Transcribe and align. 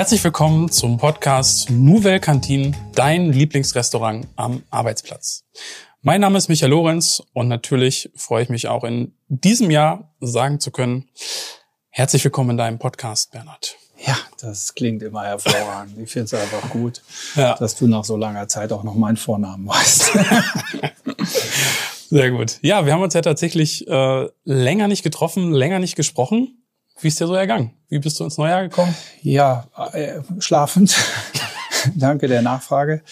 Herzlich 0.00 0.24
willkommen 0.24 0.70
zum 0.70 0.96
Podcast 0.96 1.68
Nouvelle 1.68 2.20
Cantine, 2.20 2.72
dein 2.94 3.34
Lieblingsrestaurant 3.34 4.26
am 4.34 4.62
Arbeitsplatz. 4.70 5.44
Mein 6.00 6.22
Name 6.22 6.38
ist 6.38 6.48
Michael 6.48 6.70
Lorenz 6.70 7.22
und 7.34 7.48
natürlich 7.48 8.10
freue 8.16 8.42
ich 8.42 8.48
mich 8.48 8.66
auch 8.66 8.82
in 8.82 9.12
diesem 9.28 9.70
Jahr 9.70 10.14
sagen 10.20 10.58
zu 10.58 10.70
können, 10.70 11.10
herzlich 11.90 12.24
willkommen 12.24 12.52
in 12.52 12.56
deinem 12.56 12.78
Podcast, 12.78 13.32
Bernhard. 13.32 13.76
Ja, 14.06 14.16
das 14.40 14.74
klingt 14.74 15.02
immer 15.02 15.24
hervorragend. 15.24 15.98
Ich 15.98 16.10
finde 16.10 16.24
es 16.24 16.32
einfach 16.32 16.70
gut, 16.70 17.02
ja. 17.36 17.56
dass 17.56 17.76
du 17.76 17.86
nach 17.86 18.04
so 18.04 18.16
langer 18.16 18.48
Zeit 18.48 18.72
auch 18.72 18.84
noch 18.84 18.94
meinen 18.94 19.18
Vornamen 19.18 19.68
weißt. 19.68 20.12
Sehr 22.08 22.30
gut. 22.30 22.58
Ja, 22.62 22.86
wir 22.86 22.94
haben 22.94 23.02
uns 23.02 23.12
ja 23.12 23.20
tatsächlich 23.20 23.86
äh, 23.86 24.28
länger 24.44 24.88
nicht 24.88 25.02
getroffen, 25.02 25.52
länger 25.52 25.78
nicht 25.78 25.94
gesprochen. 25.94 26.59
Wie 27.00 27.08
ist 27.08 27.20
dir 27.20 27.26
so 27.26 27.34
ergangen? 27.34 27.70
Wie 27.88 27.98
bist 27.98 28.20
du 28.20 28.24
ins 28.24 28.38
Neujahr 28.38 28.62
gekommen? 28.62 28.94
Ja, 29.22 29.66
äh, 29.92 30.20
schlafend. 30.38 30.96
Danke 31.96 32.28
der 32.28 32.42
Nachfrage. 32.42 33.02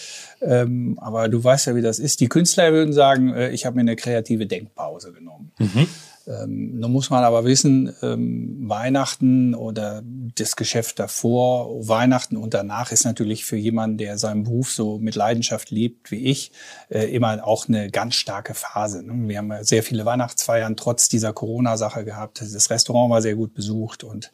Ähm, 0.41 0.97
aber 1.01 1.27
du 1.27 1.43
weißt 1.43 1.67
ja, 1.67 1.75
wie 1.75 1.81
das 1.81 1.99
ist. 1.99 2.19
Die 2.19 2.29
Künstler 2.29 2.71
würden 2.71 2.93
sagen, 2.93 3.33
äh, 3.33 3.49
ich 3.49 3.65
habe 3.65 3.75
mir 3.75 3.81
eine 3.81 3.95
kreative 3.95 4.45
Denkpause 4.45 5.11
genommen. 5.11 5.51
Mhm. 5.57 5.87
Ähm, 6.29 6.79
nun 6.79 6.91
muss 6.91 7.09
man 7.09 7.23
aber 7.23 7.43
wissen, 7.43 7.93
ähm, 8.03 8.69
Weihnachten 8.69 9.55
oder 9.55 10.03
das 10.35 10.55
Geschäft 10.55 10.99
davor, 10.99 11.87
Weihnachten 11.87 12.37
und 12.37 12.53
danach 12.53 12.91
ist 12.91 13.03
natürlich 13.03 13.45
für 13.45 13.55
jemanden, 13.57 13.97
der 13.97 14.19
seinen 14.19 14.43
Beruf 14.43 14.71
so 14.71 14.99
mit 14.99 15.15
Leidenschaft 15.15 15.71
lebt 15.71 16.11
wie 16.11 16.25
ich, 16.25 16.51
äh, 16.89 17.05
immer 17.05 17.45
auch 17.45 17.67
eine 17.67 17.89
ganz 17.89 18.15
starke 18.15 18.53
Phase. 18.53 19.01
Ne? 19.01 19.27
Wir 19.27 19.39
haben 19.39 19.51
sehr 19.61 19.81
viele 19.81 20.05
Weihnachtsfeiern 20.05 20.77
trotz 20.77 21.09
dieser 21.09 21.33
Corona-Sache 21.33 22.05
gehabt. 22.05 22.41
Das 22.41 22.69
Restaurant 22.69 23.09
war 23.09 23.21
sehr 23.23 23.35
gut 23.35 23.55
besucht 23.55 24.03
und 24.03 24.31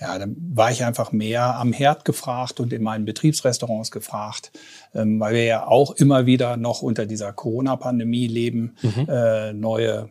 ja, 0.00 0.18
dann 0.18 0.36
war 0.54 0.70
ich 0.70 0.84
einfach 0.84 1.12
mehr 1.12 1.56
am 1.56 1.72
Herd 1.72 2.04
gefragt 2.04 2.60
und 2.60 2.72
in 2.72 2.82
meinen 2.82 3.04
Betriebsrestaurants 3.04 3.90
gefragt, 3.90 4.52
ähm, 4.94 5.20
weil 5.20 5.34
wir 5.34 5.44
ja 5.44 5.66
auch 5.66 5.92
immer 5.92 6.26
wieder 6.26 6.56
noch 6.56 6.82
unter 6.82 7.04
dieser 7.04 7.32
Corona-Pandemie 7.32 8.26
leben, 8.26 8.74
mhm. 8.82 9.06
äh, 9.08 9.52
neue 9.52 10.08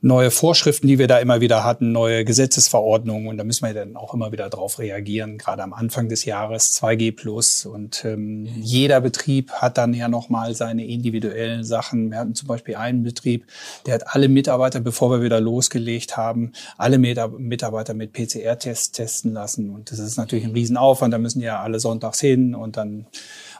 neue 0.00 0.30
Vorschriften, 0.30 0.86
die 0.86 0.98
wir 0.98 1.08
da 1.08 1.18
immer 1.18 1.40
wieder 1.40 1.64
hatten, 1.64 1.90
neue 1.90 2.24
Gesetzesverordnungen. 2.24 3.26
Und 3.26 3.36
da 3.36 3.44
müssen 3.44 3.66
wir 3.66 3.74
dann 3.74 3.96
auch 3.96 4.14
immer 4.14 4.30
wieder 4.30 4.48
drauf 4.48 4.78
reagieren, 4.78 5.38
gerade 5.38 5.62
am 5.62 5.72
Anfang 5.72 6.08
des 6.08 6.24
Jahres 6.24 6.80
2G 6.80 7.16
plus. 7.16 7.66
Und 7.66 8.04
ähm, 8.04 8.46
jeder 8.60 9.00
Betrieb 9.00 9.50
hat 9.52 9.76
dann 9.76 9.94
ja 9.94 10.08
nochmal 10.08 10.54
seine 10.54 10.86
individuellen 10.86 11.64
Sachen. 11.64 12.10
Wir 12.10 12.18
hatten 12.18 12.34
zum 12.34 12.46
Beispiel 12.46 12.76
einen 12.76 13.02
Betrieb, 13.02 13.46
der 13.86 13.94
hat 13.94 14.14
alle 14.14 14.28
Mitarbeiter, 14.28 14.80
bevor 14.80 15.10
wir 15.10 15.22
wieder 15.22 15.40
losgelegt 15.40 16.16
haben, 16.16 16.52
alle 16.76 16.98
Mitarbeiter 16.98 17.94
mit 17.94 18.12
PCR-Tests 18.12 18.92
testen 18.92 19.32
lassen. 19.32 19.70
Und 19.70 19.90
das 19.90 19.98
ist 19.98 20.16
natürlich 20.16 20.44
ein 20.44 20.52
Riesenaufwand, 20.52 21.12
da 21.12 21.18
müssen 21.18 21.40
ja 21.40 21.60
alle 21.60 21.80
sonntags 21.80 22.20
hin 22.20 22.54
und 22.54 22.76
dann 22.76 23.06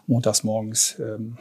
montags 0.06 0.42
morgens 0.42 0.96
ähm, 1.00 1.36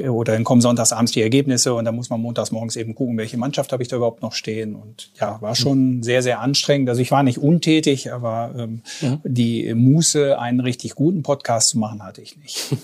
oder 0.00 0.32
dann 0.34 0.44
kommen 0.44 0.60
sonntags 0.60 0.92
abends 0.92 1.12
die 1.12 1.22
Ergebnisse 1.22 1.74
und 1.74 1.84
dann 1.84 1.96
muss 1.96 2.10
man 2.10 2.20
montags 2.20 2.50
morgens 2.50 2.76
eben 2.76 2.94
gucken, 2.94 3.16
welche 3.16 3.38
Mannschaft 3.38 3.72
habe 3.72 3.82
ich 3.82 3.88
da 3.88 3.96
überhaupt 3.96 4.22
noch 4.22 4.32
stehen. 4.32 4.74
Und 4.74 5.10
ja, 5.18 5.40
war 5.40 5.54
schon 5.54 6.02
sehr, 6.02 6.22
sehr 6.22 6.40
anstrengend. 6.40 6.88
Also 6.88 7.00
ich 7.00 7.10
war 7.10 7.22
nicht 7.22 7.38
untätig, 7.38 8.12
aber 8.12 8.54
ähm, 8.56 8.82
ja. 9.00 9.18
die 9.24 9.72
Muße, 9.74 10.38
einen 10.38 10.60
richtig 10.60 10.94
guten 10.94 11.22
Podcast 11.22 11.70
zu 11.70 11.78
machen, 11.78 12.02
hatte 12.02 12.20
ich 12.20 12.36
nicht. 12.36 12.66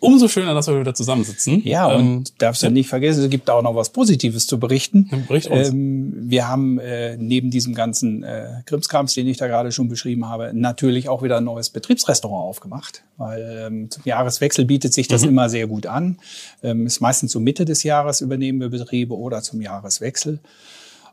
umso 0.00 0.28
schöner, 0.28 0.54
dass 0.54 0.66
wir 0.68 0.78
wieder 0.80 0.94
zusammensitzen. 0.94 1.62
Ja, 1.64 1.86
und 1.86 2.00
ähm, 2.00 2.24
darfst 2.38 2.62
du 2.62 2.70
nicht 2.70 2.88
vergessen, 2.88 3.24
es 3.24 3.30
gibt 3.30 3.50
auch 3.50 3.62
noch 3.62 3.74
was 3.74 3.90
Positives 3.90 4.46
zu 4.46 4.58
berichten. 4.58 5.10
Bericht 5.26 5.48
uns. 5.48 5.68
Ähm, 5.68 6.12
wir 6.28 6.48
haben 6.48 6.78
äh, 6.78 7.16
neben 7.16 7.50
diesem 7.50 7.74
ganzen 7.74 8.22
äh, 8.22 8.62
Krimskrams, 8.66 9.14
den 9.14 9.26
ich 9.26 9.36
da 9.36 9.46
gerade 9.46 9.72
schon 9.72 9.88
beschrieben 9.88 10.28
habe, 10.28 10.52
natürlich 10.54 11.08
auch 11.08 11.22
wieder 11.22 11.38
ein 11.38 11.44
neues 11.44 11.70
Betriebsrestaurant 11.70 12.44
aufgemacht, 12.44 13.02
weil 13.16 13.66
ähm, 13.66 13.90
zum 13.90 14.02
Jahreswechsel 14.04 14.64
bietet 14.64 14.92
sich 14.92 15.08
das 15.08 15.22
mhm. 15.22 15.30
immer 15.30 15.48
sehr 15.48 15.66
gut 15.66 15.86
an. 15.86 16.18
Ähm, 16.62 16.86
ist 16.86 17.00
meistens 17.00 17.32
so 17.32 17.40
Mitte 17.40 17.64
des 17.64 17.82
Jahres 17.82 18.20
übernehmen 18.20 18.60
wir 18.60 18.68
Betriebe 18.68 19.16
oder 19.16 19.42
zum 19.42 19.60
Jahreswechsel. 19.60 20.40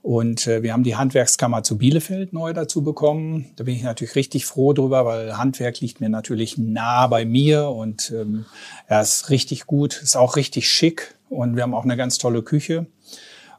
Und 0.06 0.46
äh, 0.46 0.62
wir 0.62 0.72
haben 0.72 0.84
die 0.84 0.96
Handwerkskammer 0.96 1.64
zu 1.64 1.80
Bielefeld 1.80 2.32
neu 2.32 2.54
dazu 2.54 2.84
bekommen. 2.84 3.48
Da 3.56 3.64
bin 3.64 3.74
ich 3.74 3.82
natürlich 3.82 4.14
richtig 4.14 4.46
froh 4.46 4.72
drüber, 4.72 5.04
weil 5.04 5.36
Handwerk 5.36 5.80
liegt 5.80 6.00
mir 6.00 6.10
natürlich 6.10 6.60
nah 6.60 7.08
bei 7.08 7.26
mir 7.26 7.70
und 7.70 8.14
ähm, 8.16 8.46
ja, 8.88 9.02
ist 9.02 9.32
richtig 9.32 9.66
gut, 9.66 10.00
ist 10.04 10.16
auch 10.16 10.36
richtig 10.36 10.70
schick 10.70 11.16
und 11.28 11.56
wir 11.56 11.64
haben 11.64 11.74
auch 11.74 11.86
eine 11.86 11.98
ganz 11.98 12.20
tolle 12.20 12.44
Küche. 12.44 12.86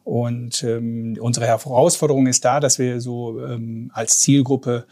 Und 0.05 0.63
ähm, 0.63 1.19
unsere 1.21 1.49
Herausforderung 1.49 2.29
ist 2.29 2.45
da, 2.45 2.61
dass 2.61 2.79
wir 2.79 3.01
so 3.01 3.45
ähm, 3.45 3.91
als 3.93 4.21
Zielgruppe 4.21 4.87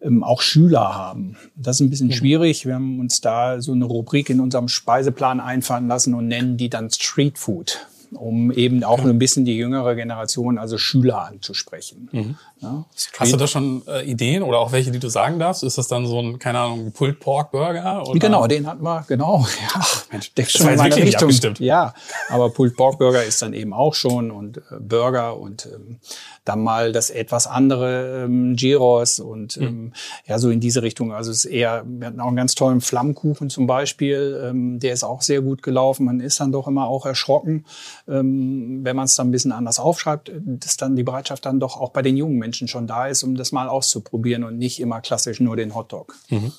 ähm, 0.00 0.24
auch 0.24 0.40
Schüler 0.40 0.94
haben. 0.94 1.36
Das 1.54 1.76
ist 1.76 1.80
ein 1.80 1.90
bisschen 1.90 2.08
mhm. 2.08 2.12
schwierig. 2.12 2.64
Wir 2.64 2.76
haben 2.76 2.98
uns 2.98 3.20
da 3.20 3.60
so 3.60 3.72
eine 3.72 3.84
Rubrik 3.84 4.30
in 4.30 4.40
unserem 4.40 4.68
Speiseplan 4.68 5.40
einfallen 5.40 5.86
lassen 5.86 6.14
und 6.14 6.28
nennen 6.28 6.56
die 6.56 6.70
dann 6.70 6.90
Street 6.90 7.36
Food 7.36 7.88
um 8.16 8.50
eben 8.52 8.84
auch 8.84 8.98
ja. 8.98 9.04
ein 9.04 9.18
bisschen 9.18 9.44
die 9.44 9.56
jüngere 9.56 9.94
Generation, 9.94 10.58
also 10.58 10.78
Schüler 10.78 11.26
anzusprechen. 11.26 12.08
Mhm. 12.12 12.36
Ja, 12.60 12.84
Hast 13.18 13.32
du 13.32 13.36
da 13.36 13.46
schon 13.46 13.82
äh, 13.86 14.08
Ideen 14.08 14.42
oder 14.42 14.58
auch 14.58 14.72
welche, 14.72 14.90
die 14.90 14.98
du 14.98 15.08
sagen 15.08 15.38
darfst? 15.38 15.62
Ist 15.62 15.78
das 15.78 15.88
dann 15.88 16.06
so 16.06 16.20
ein, 16.20 16.38
keine 16.38 16.60
Ahnung, 16.60 16.92
Pulled 16.92 17.20
Pork 17.20 17.50
Burger? 17.50 18.06
Oder? 18.06 18.18
Genau, 18.18 18.46
den 18.46 18.66
hatten 18.66 18.82
wir, 18.82 19.04
genau. 19.06 19.46
Ja, 19.74 19.80
Mensch, 20.10 20.32
der 20.34 20.44
schon 20.44 20.68
in 20.68 20.76
meine 20.76 20.96
Richtung. 20.96 21.30
Ja, 21.58 21.94
aber 22.28 22.50
Pulled 22.50 22.76
Pork 22.76 22.98
Burger 22.98 23.24
ist 23.24 23.40
dann 23.42 23.52
eben 23.52 23.72
auch 23.72 23.94
schon 23.94 24.30
und 24.30 24.58
äh, 24.58 24.60
Burger 24.78 25.38
und 25.38 25.66
ähm, 25.66 25.98
dann 26.44 26.62
mal 26.62 26.92
das 26.92 27.10
etwas 27.10 27.46
andere 27.46 28.24
ähm, 28.24 28.56
Gyros 28.56 29.18
und 29.18 29.56
mhm. 29.56 29.66
ähm, 29.66 29.92
ja, 30.26 30.38
so 30.38 30.50
in 30.50 30.60
diese 30.60 30.82
Richtung. 30.82 31.12
Also 31.12 31.30
es 31.30 31.44
ist 31.44 31.50
eher, 31.50 31.84
wir 31.86 32.06
hatten 32.06 32.20
auch 32.20 32.28
einen 32.28 32.36
ganz 32.36 32.54
tollen 32.54 32.80
Flammkuchen 32.80 33.50
zum 33.50 33.66
Beispiel, 33.66 34.40
ähm, 34.44 34.78
der 34.78 34.92
ist 34.92 35.04
auch 35.04 35.22
sehr 35.22 35.40
gut 35.40 35.62
gelaufen. 35.62 36.04
Man 36.04 36.20
ist 36.20 36.40
dann 36.40 36.52
doch 36.52 36.68
immer 36.68 36.86
auch 36.86 37.06
erschrocken, 37.06 37.64
ähm, 38.08 38.80
wenn 38.82 38.96
man 38.96 39.06
es 39.06 39.16
dann 39.16 39.28
ein 39.28 39.32
bisschen 39.32 39.52
anders 39.52 39.78
aufschreibt, 39.78 40.30
dass 40.34 40.76
dann 40.76 40.96
die 40.96 41.02
Bereitschaft 41.02 41.46
dann 41.46 41.60
doch 41.60 41.80
auch 41.80 41.90
bei 41.90 42.02
den 42.02 42.16
jungen 42.16 42.38
Menschen 42.38 42.68
schon 42.68 42.86
da 42.86 43.06
ist, 43.06 43.22
um 43.22 43.36
das 43.36 43.52
mal 43.52 43.68
auszuprobieren 43.68 44.44
und 44.44 44.58
nicht 44.58 44.80
immer 44.80 45.00
klassisch 45.00 45.40
nur 45.40 45.56
den 45.56 45.74
Hotdog. 45.74 46.14
Mhm. 46.28 46.52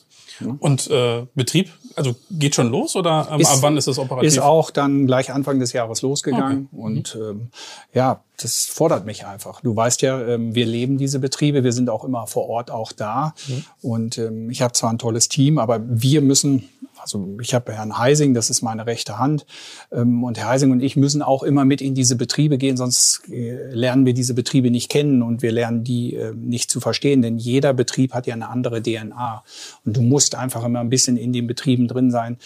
Und 0.59 0.90
äh, 0.90 1.25
Betrieb, 1.35 1.72
also 1.96 2.16
geht 2.31 2.56
schon 2.56 2.69
los 2.69 2.96
oder 2.96 3.28
ähm, 3.31 3.40
ist, 3.40 3.51
ab 3.51 3.57
wann 3.62 3.78
ist 3.78 3.88
es 3.88 3.97
operativ? 3.97 4.28
Ist 4.28 4.40
auch 4.40 4.72
dann 4.72 5.06
gleich 5.06 5.31
Anfang 5.31 5.59
des 5.59 5.73
Jahres 5.73 6.01
losgegangen 6.01 6.69
okay. 6.72 6.81
und 6.81 7.18
ähm, 7.19 7.50
ja, 7.94 8.22
das 8.38 8.66
fordert 8.66 9.06
mich 9.06 9.25
einfach. 9.25 9.62
Du 9.62 9.75
weißt 9.75 10.01
ja, 10.01 10.22
ähm, 10.22 10.56
wir 10.56 10.66
leben 10.66 10.97
diese 10.97 11.19
Betriebe, 11.19 11.63
wir 11.63 11.72
sind 11.72 11.90
auch 11.90 12.03
immer 12.03 12.28
vor 12.28 12.50
Ort 12.50 12.69
auch 12.69 12.91
da 12.91 13.34
mhm. 13.47 13.66
und 13.81 14.18
ähm, 14.18 14.50
ich 14.50 14.62
habe 14.62 14.73
zwar 14.73 14.91
ein 14.91 14.97
tolles 14.97 15.29
Team, 15.29 15.57
aber 15.57 15.79
wir 15.85 16.22
müssen 16.22 16.69
also 17.05 17.38
ich 17.39 17.53
habe 17.53 17.71
Herrn 17.71 17.99
Heising, 17.99 18.33
das 18.33 18.49
ist 18.49 18.63
meine 18.63 18.88
rechte 18.88 19.19
Hand. 19.19 19.45
Ähm, 19.91 20.23
und 20.23 20.39
Herr 20.39 20.49
Heising 20.49 20.71
und 20.71 20.81
ich 20.81 20.95
müssen 20.95 21.21
auch 21.21 21.43
immer 21.43 21.63
mit 21.63 21.79
in 21.79 21.93
diese 21.93 22.16
Betriebe 22.16 22.57
gehen, 22.57 22.77
sonst 22.77 23.29
äh, 23.29 23.71
lernen 23.71 24.07
wir 24.07 24.16
diese 24.16 24.33
Betriebe 24.33 24.71
nicht 24.71 24.89
kennen 24.89 25.21
und 25.21 25.43
wir 25.43 25.51
lernen 25.51 25.83
die 25.83 26.16
äh, 26.16 26.33
nicht 26.33 26.71
zu 26.71 26.79
verstehen. 26.79 27.21
Denn 27.21 27.38
jeder 27.38 27.73
Betrieb 27.73 28.16
hat 28.16 28.25
ja 28.25 28.33
eine 28.33 28.49
andere 28.49 28.81
DNA. 28.81 29.43
Und 29.85 29.95
du 29.95 30.01
musst 30.01 30.33
einfach 30.33 30.66
immer 30.66 30.79
ein 30.79 30.89
bisschen 30.89 31.16
in 31.16 31.31
den 31.31 31.45
Betrieben 31.45 31.88
drin 31.88 32.09
sein. 32.09 32.38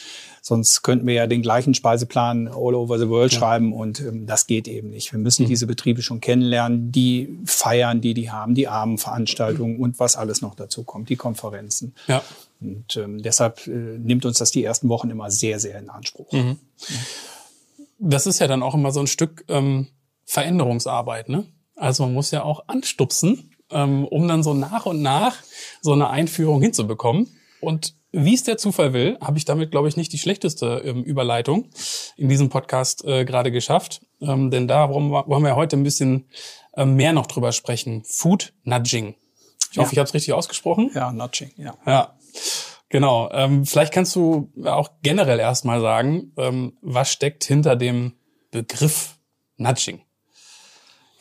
Sonst 0.50 0.82
könnten 0.82 1.06
wir 1.06 1.14
ja 1.14 1.28
den 1.28 1.44
gleichen 1.44 1.76
Speiseplan 1.76 2.48
all 2.48 2.74
over 2.74 2.98
the 2.98 3.08
world 3.08 3.32
ja. 3.32 3.38
schreiben 3.38 3.72
und 3.72 4.00
ähm, 4.00 4.26
das 4.26 4.48
geht 4.48 4.68
eben 4.68 4.90
nicht. 4.90 5.12
Wir 5.12 5.20
müssen 5.20 5.44
mhm. 5.44 5.50
diese 5.50 5.68
Betriebe 5.68 6.02
schon 6.02 6.22
kennenlernen, 6.22 6.92
die 6.92 7.38
feiern, 7.46 8.02
die 8.02 8.16
die 8.16 8.32
haben, 8.32 8.56
die 8.56 8.68
Abendveranstaltungen 8.68 9.78
und 9.78 10.00
was 10.00 10.16
alles 10.16 10.42
noch 10.42 10.56
dazu 10.56 10.84
kommt, 10.84 11.10
die 11.10 11.18
Konferenzen. 11.18 11.94
Ja. 12.08 12.24
Und 12.60 12.98
ähm, 12.98 13.22
deshalb 13.22 13.68
äh, 13.68 13.70
nimmt 13.70 14.26
uns 14.26 14.40
das 14.40 14.50
die 14.50 14.64
ersten 14.64 14.90
Wochen 14.90 15.12
immer 15.12 15.30
sehr, 15.30 15.60
sehr 15.60 15.78
in 15.78 15.92
Anspruch. 15.92 16.32
Mhm. 16.32 16.58
Das 18.00 18.26
ist 18.26 18.40
ja 18.40 18.48
dann 18.48 18.64
auch 18.64 18.74
immer 18.74 18.92
so 18.92 19.02
ein 19.02 19.08
Stück 19.08 19.46
ähm, 19.50 19.90
Veränderungsarbeit, 20.26 21.30
ne? 21.30 21.46
Also 21.76 22.06
man 22.06 22.16
muss 22.16 22.32
ja 22.32 22.42
auch 22.42 22.64
anstupsen, 22.66 23.52
ähm, 23.70 24.04
um 24.04 24.28
dann 24.28 24.42
so 24.42 24.56
nach 24.56 24.88
und 24.88 25.04
nach 25.04 25.36
so 25.84 25.94
eine 25.94 26.10
Einführung 26.10 26.60
hinzubekommen. 26.60 27.28
Und 27.62 27.94
wie 28.12 28.34
es 28.34 28.44
der 28.44 28.58
Zufall 28.58 28.94
will, 28.94 29.18
habe 29.22 29.38
ich 29.38 29.46
damit, 29.46 29.72
glaube 29.72 29.88
ich, 29.88 29.98
nicht 29.98 30.12
die 30.14 30.18
schlechteste 30.18 30.82
ähm, 30.84 31.04
Überleitung 31.04 31.70
in 32.18 32.30
diesem 32.30 32.50
Podcast 32.50 33.06
äh, 33.06 33.26
gerade 33.26 33.52
geschafft. 33.52 34.02
Ähm, 34.22 34.52
denn 34.52 34.68
da 34.68 34.90
wollen 34.90 35.44
wir 35.44 35.56
heute 35.56 35.78
ein 35.78 35.84
bisschen 35.84 36.28
äh, 36.74 36.86
mehr 36.86 37.14
noch 37.14 37.28
drüber 37.28 37.52
sprechen. 37.52 38.04
Food 38.06 38.54
Nudging. 38.64 39.16
Ich 39.70 39.78
ja. 39.78 39.84
hoffe, 39.84 39.94
ich 39.94 40.00
habe 40.00 40.08
es 40.08 40.14
richtig 40.14 40.34
ausgesprochen. 40.34 40.92
Ja, 40.94 41.12
Nudging, 41.12 41.52
ja. 41.58 41.76
Ja. 41.86 42.16
Genau. 42.90 43.30
Ähm, 43.32 43.66
vielleicht 43.66 43.94
kannst 43.94 44.16
du 44.16 44.52
auch 44.66 44.90
generell 45.04 45.40
erstmal 45.40 45.80
sagen, 45.80 46.34
ähm, 46.38 46.78
was 46.82 47.12
steckt 47.12 47.44
hinter 47.44 47.76
dem 47.76 48.14
Begriff 48.52 49.20
Nudging? 49.58 50.02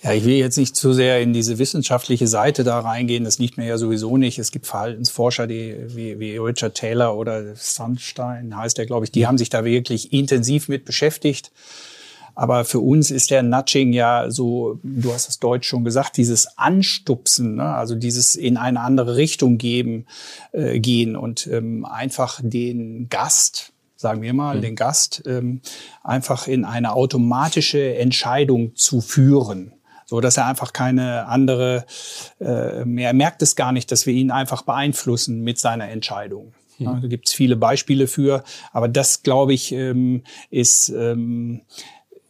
Ja, 0.00 0.12
ich 0.12 0.24
will 0.24 0.34
jetzt 0.34 0.56
nicht 0.56 0.76
zu 0.76 0.92
sehr 0.92 1.20
in 1.20 1.32
diese 1.32 1.58
wissenschaftliche 1.58 2.28
Seite 2.28 2.62
da 2.62 2.78
reingehen. 2.78 3.24
Das 3.24 3.40
liegt 3.40 3.56
mir 3.56 3.66
ja 3.66 3.78
sowieso 3.78 4.16
nicht. 4.16 4.38
Es 4.38 4.52
gibt 4.52 4.68
Verhaltensforscher, 4.68 5.48
die 5.48 5.76
wie, 5.88 6.20
wie 6.20 6.36
Richard 6.36 6.76
Taylor 6.76 7.16
oder 7.16 7.56
Sunstein 7.56 8.56
heißt 8.56 8.78
der, 8.78 8.86
glaube 8.86 9.06
ich, 9.06 9.10
die 9.10 9.26
haben 9.26 9.38
sich 9.38 9.48
da 9.48 9.64
wirklich 9.64 10.12
intensiv 10.12 10.68
mit 10.68 10.84
beschäftigt. 10.84 11.50
Aber 12.36 12.64
für 12.64 12.78
uns 12.78 13.10
ist 13.10 13.32
der 13.32 13.42
Nudging 13.42 13.92
ja 13.92 14.30
so, 14.30 14.78
du 14.84 15.12
hast 15.12 15.26
das 15.26 15.40
Deutsch 15.40 15.66
schon 15.66 15.84
gesagt, 15.84 16.16
dieses 16.16 16.56
Anstupsen, 16.56 17.56
ne? 17.56 17.74
also 17.74 17.96
dieses 17.96 18.36
in 18.36 18.56
eine 18.56 18.78
andere 18.78 19.16
Richtung 19.16 19.58
geben, 19.58 20.06
äh, 20.52 20.78
gehen 20.78 21.16
und 21.16 21.48
ähm, 21.48 21.84
einfach 21.84 22.40
den 22.40 23.08
Gast, 23.08 23.72
sagen 23.96 24.22
wir 24.22 24.32
mal, 24.34 24.58
mhm. 24.58 24.62
den 24.62 24.76
Gast 24.76 25.24
ähm, 25.26 25.60
einfach 26.04 26.46
in 26.46 26.64
eine 26.64 26.92
automatische 26.92 27.96
Entscheidung 27.96 28.76
zu 28.76 29.00
führen 29.00 29.72
so 30.08 30.20
dass 30.20 30.36
er 30.36 30.46
einfach 30.46 30.72
keine 30.72 31.26
andere 31.26 31.84
äh, 32.40 32.84
mehr 32.84 33.08
er 33.08 33.14
merkt 33.14 33.42
es 33.42 33.56
gar 33.56 33.72
nicht, 33.72 33.92
dass 33.92 34.06
wir 34.06 34.14
ihn 34.14 34.30
einfach 34.30 34.62
beeinflussen 34.62 35.40
mit 35.42 35.58
seiner 35.58 35.88
Entscheidung. 35.88 36.54
Mhm. 36.78 36.86
Ja, 36.86 36.98
da 37.00 37.08
gibt 37.08 37.28
es 37.28 37.34
viele 37.34 37.56
Beispiele 37.56 38.06
für, 38.06 38.42
aber 38.72 38.88
das 38.88 39.22
glaube 39.22 39.52
ich 39.52 39.72
ähm, 39.72 40.24
ist 40.50 40.88
ähm, 40.90 41.62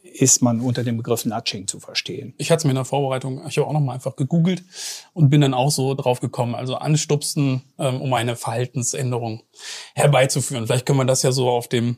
ist 0.03 0.41
man 0.41 0.59
unter 0.59 0.83
dem 0.83 0.97
Begriff 0.97 1.25
Nudging 1.25 1.67
zu 1.67 1.79
verstehen. 1.79 2.33
Ich 2.37 2.51
hatte 2.51 2.59
es 2.59 2.63
mir 2.65 2.71
in 2.71 2.75
der 2.75 2.85
Vorbereitung, 2.85 3.41
ich 3.47 3.57
habe 3.57 3.67
auch 3.67 3.73
nochmal 3.73 3.95
einfach 3.95 4.15
gegoogelt 4.15 4.63
und 5.13 5.29
bin 5.29 5.41
dann 5.41 5.53
auch 5.53 5.71
so 5.71 5.93
drauf 5.93 6.19
gekommen, 6.19 6.55
also 6.55 6.75
anstupsen, 6.75 7.61
ähm, 7.77 8.01
um 8.01 8.13
eine 8.13 8.35
Verhaltensänderung 8.35 9.43
herbeizuführen. 9.95 10.65
Vielleicht 10.65 10.85
können 10.85 10.99
wir 10.99 11.05
das 11.05 11.23
ja 11.23 11.31
so 11.31 11.49
auf 11.49 11.67
dem 11.67 11.97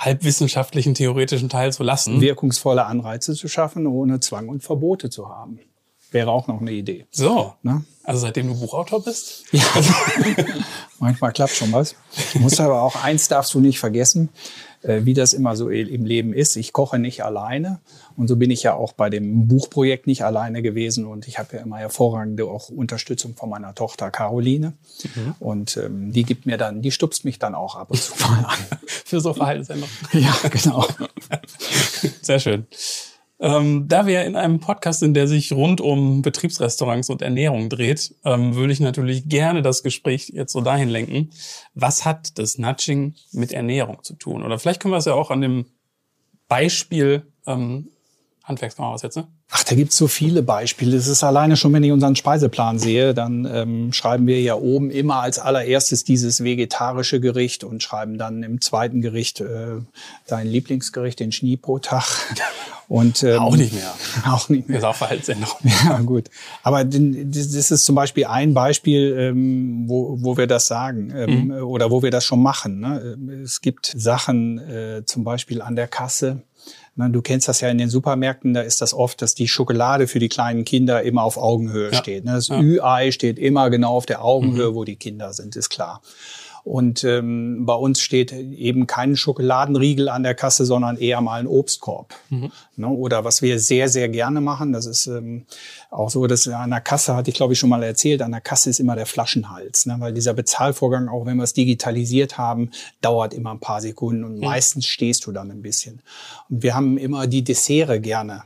halbwissenschaftlichen, 0.00 0.94
theoretischen 0.94 1.48
Teil 1.48 1.72
zu 1.72 1.82
lassen. 1.82 2.20
Wirkungsvolle 2.20 2.86
Anreize 2.86 3.34
zu 3.34 3.48
schaffen, 3.48 3.86
ohne 3.86 4.18
Zwang 4.20 4.48
und 4.48 4.62
Verbote 4.62 5.10
zu 5.10 5.28
haben. 5.28 5.60
Wäre 6.10 6.30
auch 6.30 6.48
noch 6.48 6.60
eine 6.60 6.72
Idee. 6.72 7.06
So. 7.10 7.54
Ne? 7.62 7.84
Also 8.02 8.22
seitdem 8.22 8.48
du 8.48 8.58
Buchautor 8.58 9.04
bist? 9.04 9.44
Ja. 9.52 9.62
Manchmal 10.98 11.32
klappt 11.32 11.54
schon 11.54 11.72
was. 11.72 11.94
Du 12.32 12.40
musst 12.40 12.60
aber 12.60 12.82
auch 12.82 12.96
eins 13.02 13.28
darfst 13.28 13.54
du 13.54 13.60
nicht 13.60 13.78
vergessen, 13.78 14.30
äh, 14.82 15.04
wie 15.04 15.14
das 15.14 15.32
immer 15.32 15.54
so 15.54 15.68
im 15.68 16.04
Leben 16.04 16.32
ist. 16.32 16.56
Ich 16.56 16.72
koche 16.72 16.98
nicht 16.98 17.24
alleine 17.24 17.80
und 18.16 18.26
so 18.26 18.36
bin 18.36 18.50
ich 18.50 18.64
ja 18.64 18.74
auch 18.74 18.92
bei 18.92 19.10
dem 19.10 19.46
Buchprojekt 19.46 20.06
nicht 20.06 20.24
alleine 20.24 20.60
gewesen 20.62 21.06
und 21.06 21.28
ich 21.28 21.38
habe 21.38 21.56
ja 21.56 21.62
immer 21.62 21.78
hervorragende 21.78 22.44
auch 22.44 22.68
Unterstützung 22.68 23.36
von 23.36 23.48
meiner 23.48 23.74
Tochter 23.74 24.10
Caroline 24.10 24.72
mhm. 25.14 25.34
und 25.38 25.76
ähm, 25.76 26.12
die 26.12 26.24
gibt 26.24 26.46
mir 26.46 26.56
dann, 26.56 26.82
die 26.82 26.90
stupst 26.90 27.24
mich 27.24 27.38
dann 27.38 27.54
auch 27.54 27.76
ab 27.76 27.90
und 27.90 28.02
zu 28.02 28.12
mal 28.20 28.44
an. 28.44 28.58
Für 28.86 29.20
so 29.20 29.32
Verhaltensänderungen. 29.32 29.94
Ja, 30.12 30.34
genau. 30.50 30.86
Sehr 32.22 32.40
schön. 32.40 32.66
Ähm, 33.40 33.88
da 33.88 34.06
wir 34.06 34.24
in 34.24 34.36
einem 34.36 34.60
Podcast 34.60 35.00
sind, 35.00 35.14
der 35.14 35.26
sich 35.26 35.52
rund 35.52 35.80
um 35.80 36.20
Betriebsrestaurants 36.20 37.08
und 37.08 37.22
Ernährung 37.22 37.70
dreht, 37.70 38.14
ähm, 38.24 38.54
würde 38.54 38.72
ich 38.72 38.80
natürlich 38.80 39.28
gerne 39.28 39.62
das 39.62 39.82
Gespräch 39.82 40.28
jetzt 40.28 40.52
so 40.52 40.60
dahin 40.60 40.90
lenken. 40.90 41.30
Was 41.74 42.04
hat 42.04 42.38
das 42.38 42.58
Nudging 42.58 43.14
mit 43.32 43.52
Ernährung 43.52 44.02
zu 44.02 44.14
tun? 44.14 44.42
Oder 44.42 44.58
vielleicht 44.58 44.80
können 44.80 44.92
wir 44.92 44.98
es 44.98 45.06
ja 45.06 45.14
auch 45.14 45.30
an 45.30 45.40
dem 45.40 45.66
Beispiel 46.48 47.32
ähm, 47.46 47.88
Handwerkskammer 48.44 48.88
aussetzen. 48.88 49.39
Ach, 49.52 49.64
da 49.64 49.74
gibt's 49.74 49.96
so 49.96 50.06
viele 50.06 50.42
Beispiele. 50.42 50.96
Es 50.96 51.08
ist 51.08 51.24
alleine 51.24 51.56
schon, 51.56 51.72
wenn 51.72 51.82
ich 51.82 51.90
unseren 51.90 52.14
Speiseplan 52.14 52.78
sehe, 52.78 53.14
dann 53.14 53.48
ähm, 53.52 53.92
schreiben 53.92 54.28
wir 54.28 54.40
ja 54.40 54.54
oben 54.54 54.90
immer 54.90 55.16
als 55.16 55.40
allererstes 55.40 56.04
dieses 56.04 56.44
vegetarische 56.44 57.18
Gericht 57.18 57.64
und 57.64 57.82
schreiben 57.82 58.16
dann 58.16 58.44
im 58.44 58.60
zweiten 58.60 59.00
Gericht 59.00 59.40
äh, 59.40 59.78
dein 60.28 60.46
Lieblingsgericht, 60.46 61.18
den 61.18 61.32
Schneebrotag. 61.32 62.04
Und, 62.90 63.22
ähm, 63.22 63.38
auch 63.38 63.56
nicht 63.56 63.72
mehr. 63.72 63.94
Auch 64.26 64.48
nicht 64.48 64.68
mehr. 64.68 64.80
Das 64.80 64.82
ist 64.82 64.90
auch 64.90 64.96
Verhaltsänderung. 64.96 65.58
Ja, 65.84 66.00
gut. 66.00 66.28
Aber 66.64 66.84
das 66.84 67.70
ist 67.70 67.84
zum 67.84 67.94
Beispiel 67.94 68.24
ein 68.24 68.52
Beispiel, 68.52 69.16
ähm, 69.16 69.84
wo, 69.86 70.16
wo 70.20 70.36
wir 70.36 70.48
das 70.48 70.66
sagen 70.66 71.12
ähm, 71.14 71.44
mhm. 71.44 71.52
oder 71.62 71.92
wo 71.92 72.02
wir 72.02 72.10
das 72.10 72.24
schon 72.24 72.42
machen. 72.42 72.80
Ne? 72.80 73.16
Es 73.44 73.60
gibt 73.60 73.92
Sachen, 73.96 74.58
äh, 74.58 75.04
zum 75.06 75.22
Beispiel 75.22 75.62
an 75.62 75.76
der 75.76 75.86
Kasse, 75.86 76.42
Du 77.08 77.22
kennst 77.22 77.48
das 77.48 77.60
ja 77.60 77.68
in 77.68 77.78
den 77.78 77.88
Supermärkten, 77.88 78.54
da 78.54 78.60
ist 78.60 78.80
das 78.80 78.92
oft, 78.94 79.22
dass 79.22 79.34
die 79.34 79.48
Schokolade 79.48 80.06
für 80.06 80.18
die 80.18 80.28
kleinen 80.28 80.64
Kinder 80.64 81.02
immer 81.02 81.22
auf 81.22 81.36
Augenhöhe 81.36 81.90
ja. 81.90 81.98
steht. 81.98 82.24
Ne? 82.24 82.32
Das 82.32 82.48
ja. 82.48 82.60
Ü-Ei 82.60 83.10
steht 83.10 83.38
immer 83.38 83.70
genau 83.70 83.96
auf 83.96 84.06
der 84.06 84.24
Augenhöhe, 84.24 84.70
mhm. 84.70 84.74
wo 84.74 84.84
die 84.84 84.96
Kinder 84.96 85.32
sind, 85.32 85.56
ist 85.56 85.70
klar. 85.70 86.02
Und 86.64 87.04
ähm, 87.04 87.64
bei 87.64 87.74
uns 87.74 88.00
steht 88.00 88.32
eben 88.32 88.86
kein 88.86 89.16
Schokoladenriegel 89.16 90.08
an 90.08 90.22
der 90.22 90.34
Kasse, 90.34 90.64
sondern 90.64 90.96
eher 90.96 91.20
mal 91.20 91.40
ein 91.40 91.46
Obstkorb. 91.46 92.14
Mhm. 92.28 92.52
Ne? 92.76 92.88
Oder 92.88 93.24
was 93.24 93.42
wir 93.42 93.58
sehr, 93.58 93.88
sehr 93.88 94.08
gerne 94.08 94.40
machen, 94.40 94.72
das 94.72 94.86
ist 94.86 95.06
ähm, 95.06 95.46
auch 95.90 96.10
so, 96.10 96.26
dass 96.26 96.46
an 96.48 96.70
der 96.70 96.80
Kasse, 96.80 97.14
hatte 97.16 97.30
ich 97.30 97.36
glaube 97.36 97.54
ich 97.54 97.58
schon 97.58 97.70
mal 97.70 97.82
erzählt, 97.82 98.22
an 98.22 98.32
der 98.32 98.40
Kasse 98.40 98.70
ist 98.70 98.80
immer 98.80 98.96
der 98.96 99.06
Flaschenhals. 99.06 99.86
Ne? 99.86 99.96
Weil 99.98 100.12
dieser 100.12 100.34
Bezahlvorgang, 100.34 101.08
auch 101.08 101.26
wenn 101.26 101.36
wir 101.36 101.44
es 101.44 101.54
digitalisiert 101.54 102.38
haben, 102.38 102.70
dauert 103.00 103.34
immer 103.34 103.52
ein 103.52 103.60
paar 103.60 103.80
Sekunden 103.80 104.24
und 104.24 104.34
mhm. 104.34 104.44
meistens 104.44 104.86
stehst 104.86 105.26
du 105.26 105.32
dann 105.32 105.50
ein 105.50 105.62
bisschen. 105.62 106.02
Und 106.48 106.62
wir 106.62 106.74
haben 106.74 106.98
immer 106.98 107.26
die 107.26 107.42
Dessert 107.42 108.02
gerne 108.02 108.44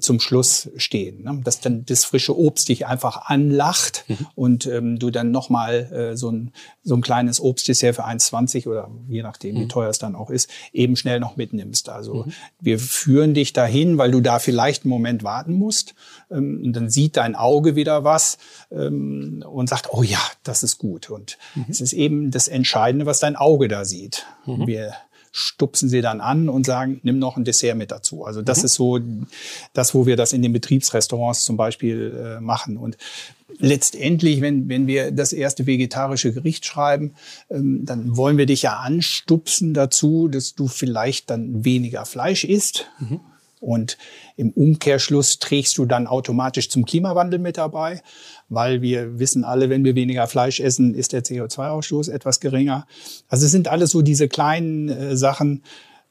zum 0.00 0.20
Schluss 0.20 0.70
stehen. 0.76 1.22
Ne? 1.24 1.40
Dass 1.44 1.60
dann 1.60 1.84
das 1.84 2.04
frische 2.04 2.36
Obst 2.36 2.68
dich 2.68 2.86
einfach 2.86 3.26
anlacht 3.26 4.04
mhm. 4.08 4.26
und 4.34 4.66
ähm, 4.66 4.98
du 4.98 5.10
dann 5.10 5.30
nochmal 5.30 5.92
äh, 5.92 6.16
so, 6.16 6.30
ein, 6.30 6.52
so 6.82 6.94
ein 6.94 7.02
kleines 7.02 7.40
Obstdessert 7.40 7.96
für 7.96 8.06
1,20 8.06 8.68
oder 8.68 8.90
je 9.08 9.22
nachdem, 9.22 9.56
mhm. 9.56 9.60
wie 9.60 9.68
teuer 9.68 9.90
es 9.90 9.98
dann 9.98 10.14
auch 10.14 10.30
ist, 10.30 10.48
eben 10.72 10.96
schnell 10.96 11.20
noch 11.20 11.36
mitnimmst. 11.36 11.88
Also 11.88 12.24
mhm. 12.24 12.32
wir 12.60 12.78
führen 12.78 13.34
dich 13.34 13.52
dahin, 13.52 13.98
weil 13.98 14.10
du 14.10 14.20
da 14.20 14.38
vielleicht 14.38 14.84
einen 14.84 14.90
Moment 14.90 15.22
warten 15.24 15.54
musst. 15.54 15.94
Ähm, 16.30 16.62
und 16.64 16.72
dann 16.74 16.88
sieht 16.88 17.16
dein 17.16 17.34
Auge 17.34 17.76
wieder 17.76 18.04
was 18.04 18.38
ähm, 18.70 19.44
und 19.46 19.68
sagt, 19.68 19.88
oh 19.92 20.02
ja, 20.02 20.20
das 20.44 20.62
ist 20.62 20.78
gut. 20.78 21.10
Und 21.10 21.38
mhm. 21.54 21.66
es 21.68 21.80
ist 21.80 21.92
eben 21.92 22.30
das 22.30 22.48
Entscheidende, 22.48 23.06
was 23.06 23.20
dein 23.20 23.36
Auge 23.36 23.68
da 23.68 23.84
sieht. 23.84 24.26
Mhm. 24.46 24.66
Wir 24.66 24.94
stupsen 25.32 25.88
sie 25.88 26.02
dann 26.02 26.20
an 26.20 26.48
und 26.48 26.66
sagen, 26.66 27.00
nimm 27.02 27.18
noch 27.18 27.36
ein 27.36 27.44
Dessert 27.44 27.76
mit 27.76 27.90
dazu. 27.90 28.24
Also 28.24 28.42
das 28.42 28.58
mhm. 28.58 28.64
ist 28.64 28.74
so 28.74 29.00
das, 29.72 29.94
wo 29.94 30.06
wir 30.06 30.16
das 30.16 30.32
in 30.32 30.42
den 30.42 30.52
Betriebsrestaurants 30.52 31.44
zum 31.44 31.56
Beispiel 31.56 32.36
äh, 32.36 32.40
machen. 32.40 32.76
Und 32.76 32.98
letztendlich, 33.58 34.42
wenn, 34.42 34.68
wenn 34.68 34.86
wir 34.86 35.10
das 35.10 35.32
erste 35.32 35.66
vegetarische 35.66 36.32
Gericht 36.32 36.66
schreiben, 36.66 37.14
ähm, 37.50 37.84
dann 37.84 38.16
wollen 38.16 38.36
wir 38.36 38.46
dich 38.46 38.62
ja 38.62 38.76
anstupsen 38.76 39.72
dazu, 39.72 40.28
dass 40.28 40.54
du 40.54 40.68
vielleicht 40.68 41.30
dann 41.30 41.64
weniger 41.64 42.04
Fleisch 42.04 42.44
isst. 42.44 42.86
Mhm. 43.00 43.20
Und 43.62 43.96
im 44.36 44.50
Umkehrschluss 44.50 45.38
trägst 45.38 45.78
du 45.78 45.86
dann 45.86 46.06
automatisch 46.06 46.68
zum 46.68 46.84
Klimawandel 46.84 47.38
mit 47.38 47.56
dabei 47.56 48.02
weil 48.52 48.82
wir 48.82 49.18
wissen 49.18 49.44
alle, 49.44 49.70
wenn 49.70 49.84
wir 49.84 49.94
weniger 49.94 50.26
Fleisch 50.26 50.60
essen, 50.60 50.94
ist 50.94 51.12
der 51.12 51.24
CO2-Ausstoß 51.24 52.10
etwas 52.10 52.38
geringer. 52.38 52.86
Also 53.28 53.46
es 53.46 53.52
sind 53.52 53.68
alles 53.68 53.90
so 53.90 54.02
diese 54.02 54.28
kleinen 54.28 54.88
äh, 54.88 55.16
Sachen, 55.16 55.62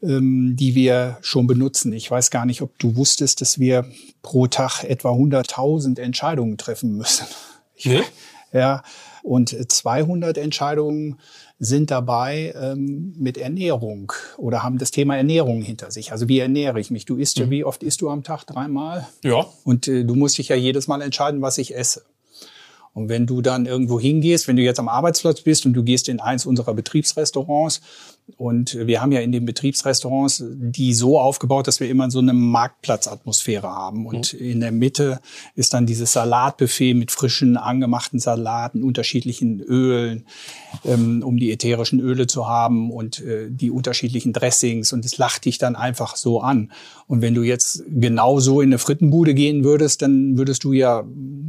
ähm, 0.01 0.55
die 0.59 0.73
wir 0.73 1.17
schon 1.21 1.45
benutzen. 1.45 1.93
Ich 1.93 2.09
weiß 2.09 2.31
gar 2.31 2.45
nicht, 2.45 2.63
ob 2.63 2.77
du 2.79 2.95
wusstest, 2.95 3.41
dass 3.41 3.59
wir 3.59 3.85
pro 4.23 4.47
Tag 4.47 4.83
etwa 4.83 5.11
100.000 5.11 5.99
Entscheidungen 5.99 6.57
treffen 6.57 6.97
müssen. 6.97 7.25
Nee? 7.83 8.03
Ja, 8.53 8.83
und 9.23 9.49
200 9.71 10.37
Entscheidungen 10.37 11.19
sind 11.59 11.91
dabei 11.91 12.53
ähm, 12.59 13.13
mit 13.17 13.37
Ernährung 13.37 14.11
oder 14.37 14.63
haben 14.63 14.79
das 14.79 14.91
Thema 14.91 15.15
Ernährung 15.15 15.61
hinter 15.61 15.91
sich. 15.91 16.11
Also 16.11 16.27
wie 16.27 16.39
ernähre 16.39 16.79
ich 16.79 16.89
mich? 16.89 17.05
Du 17.05 17.17
isst 17.17 17.37
ja, 17.37 17.45
mhm. 17.45 17.51
wie 17.51 17.63
oft 17.63 17.83
isst 17.83 18.01
du 18.01 18.09
am 18.09 18.23
Tag? 18.23 18.45
Dreimal? 18.45 19.07
Ja. 19.23 19.45
Und 19.63 19.87
äh, 19.87 20.03
du 20.03 20.15
musst 20.15 20.37
dich 20.37 20.49
ja 20.49 20.55
jedes 20.55 20.87
Mal 20.87 21.01
entscheiden, 21.01 21.41
was 21.41 21.59
ich 21.59 21.75
esse. 21.75 22.03
Und 22.93 23.07
wenn 23.07 23.25
du 23.25 23.41
dann 23.41 23.65
irgendwo 23.65 23.99
hingehst, 23.99 24.47
wenn 24.47 24.57
du 24.57 24.63
jetzt 24.63 24.79
am 24.79 24.89
Arbeitsplatz 24.89 25.41
bist 25.41 25.65
und 25.65 25.73
du 25.73 25.83
gehst 25.83 26.09
in 26.09 26.19
eins 26.19 26.45
unserer 26.45 26.73
Betriebsrestaurants 26.73 27.81
und 28.37 28.75
wir 28.75 29.01
haben 29.01 29.11
ja 29.11 29.19
in 29.19 29.31
den 29.31 29.45
Betriebsrestaurants 29.45 30.43
die 30.49 30.93
so 30.93 31.19
aufgebaut, 31.19 31.67
dass 31.67 31.79
wir 31.79 31.89
immer 31.89 32.09
so 32.11 32.19
eine 32.19 32.33
Marktplatzatmosphäre 32.33 33.67
haben. 33.67 34.05
Und 34.05 34.33
mhm. 34.33 34.39
in 34.39 34.59
der 34.59 34.71
Mitte 34.71 35.19
ist 35.55 35.73
dann 35.73 35.85
dieses 35.85 36.13
Salatbuffet 36.13 36.93
mit 36.93 37.11
frischen, 37.11 37.57
angemachten 37.57 38.19
Salaten, 38.19 38.83
unterschiedlichen 38.83 39.59
Ölen, 39.61 40.25
ähm, 40.85 41.23
um 41.25 41.37
die 41.37 41.51
ätherischen 41.51 41.99
Öle 41.99 42.27
zu 42.27 42.47
haben 42.47 42.91
und 42.91 43.21
äh, 43.21 43.47
die 43.49 43.71
unterschiedlichen 43.71 44.33
Dressings. 44.33 44.93
Und 44.93 45.05
es 45.05 45.17
lacht 45.17 45.45
dich 45.45 45.57
dann 45.57 45.75
einfach 45.75 46.15
so 46.15 46.41
an. 46.41 46.71
Und 47.07 47.21
wenn 47.21 47.33
du 47.33 47.43
jetzt 47.43 47.83
genauso 47.87 48.61
in 48.61 48.69
eine 48.69 48.77
Frittenbude 48.77 49.33
gehen 49.33 49.63
würdest, 49.63 50.01
dann 50.01 50.37
würdest 50.37 50.63
du 50.63 50.73
ja 50.73 51.03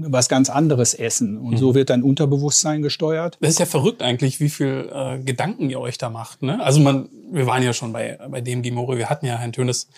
was 0.05 0.29
ganz 0.29 0.51
anderes 0.51 0.95
essen. 0.95 1.39
Und 1.39 1.53
mhm. 1.53 1.57
so 1.59 1.75
wird 1.75 1.91
dein 1.91 2.03
Unterbewusstsein 2.03 2.83
gesteuert. 2.83 3.39
Das 3.41 3.51
ist 3.51 3.59
ja 3.61 3.67
verrückt 3.67 4.03
eigentlich, 4.03 4.41
wie 4.41 4.49
viel 4.49 4.91
äh, 4.93 5.19
Gedanken 5.19 5.71
ihr 5.71 5.81
euch 5.81 5.99
da 5.99 6.11
macht. 6.11 6.43
Ne? 6.43 6.63
Also 6.63 6.72
man, 6.81 7.09
wir 7.31 7.47
waren 7.47 7.63
ja 7.63 7.73
schon 7.73 7.93
bei, 7.93 8.19
bei 8.29 8.41
dem 8.41 8.63
Gimore, 8.63 8.99
wir 8.99 9.11
hatten 9.11 9.27
ja 9.27 9.39
Herrn 9.39 9.53
Tönes 9.53 9.89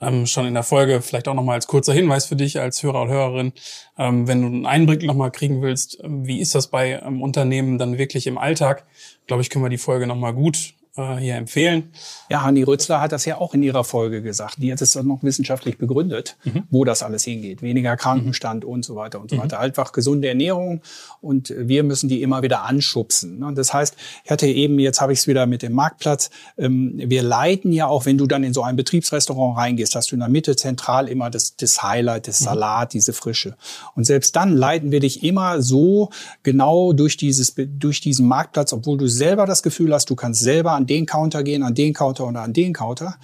ähm, 0.00 0.26
schon 0.26 0.46
in 0.46 0.54
der 0.54 0.62
Folge, 0.62 1.00
vielleicht 1.00 1.28
auch 1.28 1.34
nochmal 1.34 1.54
als 1.54 1.66
kurzer 1.66 1.92
Hinweis 1.92 2.26
für 2.26 2.36
dich 2.36 2.60
als 2.60 2.82
Hörer 2.82 3.02
und 3.02 3.08
Hörerin, 3.08 3.52
ähm, 3.98 4.26
wenn 4.26 4.42
du 4.42 4.48
einen 4.48 4.66
Einblick 4.66 5.02
nochmal 5.04 5.30
kriegen 5.30 5.62
willst, 5.62 6.02
ähm, 6.02 6.26
wie 6.26 6.40
ist 6.40 6.54
das 6.54 6.68
bei 6.68 7.00
ähm, 7.04 7.22
Unternehmen 7.22 7.78
dann 7.78 7.98
wirklich 7.98 8.26
im 8.26 8.38
Alltag, 8.38 8.84
glaube 9.26 9.42
ich, 9.42 9.50
können 9.50 9.64
wir 9.64 9.70
die 9.70 9.78
Folge 9.78 10.06
nochmal 10.06 10.34
gut 10.34 10.74
äh, 10.96 11.16
hier 11.16 11.36
empfehlen. 11.36 11.92
Ja, 12.28 12.42
Hanni 12.42 12.62
Rützler 12.62 13.00
hat 13.00 13.12
das 13.12 13.24
ja 13.24 13.38
auch 13.38 13.54
in 13.54 13.62
ihrer 13.62 13.84
Folge 13.84 14.20
gesagt. 14.20 14.56
Die 14.58 14.70
hat 14.70 14.82
es 14.82 14.92
dann 14.92 15.06
noch 15.06 15.22
wissenschaftlich 15.22 15.78
begründet, 15.78 16.36
mhm. 16.44 16.64
wo 16.70 16.84
das 16.84 17.02
alles 17.02 17.24
hingeht. 17.24 17.62
Weniger 17.62 17.96
Krankenstand 17.96 18.64
und 18.64 18.84
so 18.84 18.94
weiter 18.94 19.20
und 19.20 19.30
so 19.30 19.36
mhm. 19.36 19.40
weiter. 19.40 19.58
Einfach 19.58 19.92
gesunde 19.92 20.28
Ernährung 20.28 20.82
und 21.20 21.54
wir 21.56 21.82
müssen 21.82 22.08
die 22.08 22.22
immer 22.22 22.42
wieder 22.42 22.64
anschubsen. 22.64 23.42
Und 23.42 23.56
das 23.56 23.72
heißt, 23.72 23.96
ich 24.24 24.30
hatte 24.30 24.46
eben, 24.46 24.78
jetzt 24.78 25.00
habe 25.00 25.12
ich 25.12 25.20
es 25.20 25.26
wieder 25.26 25.46
mit 25.46 25.62
dem 25.62 25.72
Marktplatz, 25.72 26.30
ähm, 26.58 26.92
wir 26.96 27.22
leiten 27.22 27.72
ja 27.72 27.86
auch, 27.86 28.04
wenn 28.04 28.18
du 28.18 28.26
dann 28.26 28.44
in 28.44 28.52
so 28.52 28.62
ein 28.62 28.76
Betriebsrestaurant 28.76 29.56
reingehst, 29.56 29.94
hast 29.94 30.10
du 30.10 30.16
in 30.16 30.20
der 30.20 30.28
Mitte 30.28 30.56
zentral 30.56 31.08
immer 31.08 31.30
das, 31.30 31.56
das 31.56 31.82
Highlight, 31.82 32.28
das 32.28 32.40
mhm. 32.40 32.44
Salat, 32.44 32.92
diese 32.92 33.12
Frische. 33.12 33.56
Und 33.94 34.04
selbst 34.04 34.36
dann 34.36 34.54
leiten 34.54 34.92
wir 34.92 35.00
dich 35.00 35.22
immer 35.22 35.62
so 35.62 36.10
genau 36.42 36.92
durch 36.92 37.16
dieses, 37.16 37.54
durch 37.56 38.00
diesen 38.00 38.28
Marktplatz, 38.28 38.72
obwohl 38.72 38.98
du 38.98 39.08
selber 39.08 39.46
das 39.46 39.62
Gefühl 39.62 39.94
hast, 39.94 40.10
du 40.10 40.16
kannst 40.16 40.42
selber 40.42 40.72
an 40.72 40.81
den 40.86 41.06
Counter 41.06 41.42
gehen, 41.42 41.62
an 41.62 41.74
den 41.74 41.94
Counter 41.94 42.26
oder 42.26 42.42
an 42.42 42.52
den 42.52 42.72
Counter, 42.72 43.16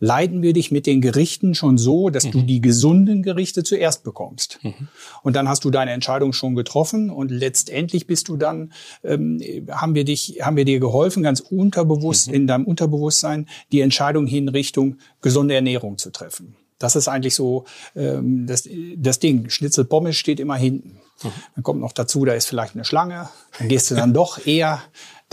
leiten 0.00 0.42
wir 0.42 0.52
dich 0.52 0.70
mit 0.70 0.86
den 0.86 1.00
Gerichten 1.00 1.54
schon 1.54 1.78
so, 1.78 2.10
dass 2.10 2.24
mhm. 2.24 2.30
du 2.32 2.42
die 2.42 2.60
gesunden 2.60 3.22
Gerichte 3.22 3.62
zuerst 3.62 4.04
bekommst. 4.04 4.58
Mhm. 4.62 4.88
Und 5.22 5.36
dann 5.36 5.48
hast 5.48 5.64
du 5.64 5.70
deine 5.70 5.92
Entscheidung 5.92 6.32
schon 6.32 6.54
getroffen 6.54 7.10
und 7.10 7.30
letztendlich 7.30 8.06
bist 8.06 8.28
du 8.28 8.36
dann, 8.36 8.72
ähm, 9.02 9.40
haben 9.70 9.94
wir 9.94 10.04
dich, 10.04 10.40
haben 10.42 10.56
wir 10.56 10.64
dir 10.64 10.80
geholfen, 10.80 11.22
ganz 11.22 11.40
unterbewusst 11.40 12.28
mhm. 12.28 12.34
in 12.34 12.46
deinem 12.46 12.64
Unterbewusstsein 12.64 13.48
die 13.72 13.80
Entscheidung 13.80 14.26
hin 14.26 14.48
Richtung 14.48 14.96
gesunde 15.20 15.54
Ernährung 15.54 15.98
zu 15.98 16.10
treffen. 16.10 16.56
Das 16.78 16.96
ist 16.96 17.08
eigentlich 17.08 17.34
so 17.34 17.64
ähm, 17.94 18.46
das, 18.46 18.68
das 18.96 19.18
Ding. 19.18 19.48
Schnitzel 19.48 19.84
Pommes 19.84 20.16
steht 20.16 20.40
immer 20.40 20.56
hinten. 20.56 21.00
Mhm. 21.22 21.32
Dann 21.54 21.64
kommt 21.64 21.80
noch 21.80 21.92
dazu, 21.92 22.24
da 22.24 22.32
ist 22.34 22.46
vielleicht 22.46 22.74
eine 22.74 22.84
Schlange. 22.84 23.28
Dann 23.58 23.68
gehst 23.68 23.90
du 23.90 23.94
dann 23.94 24.12
doch 24.12 24.44
eher 24.44 24.82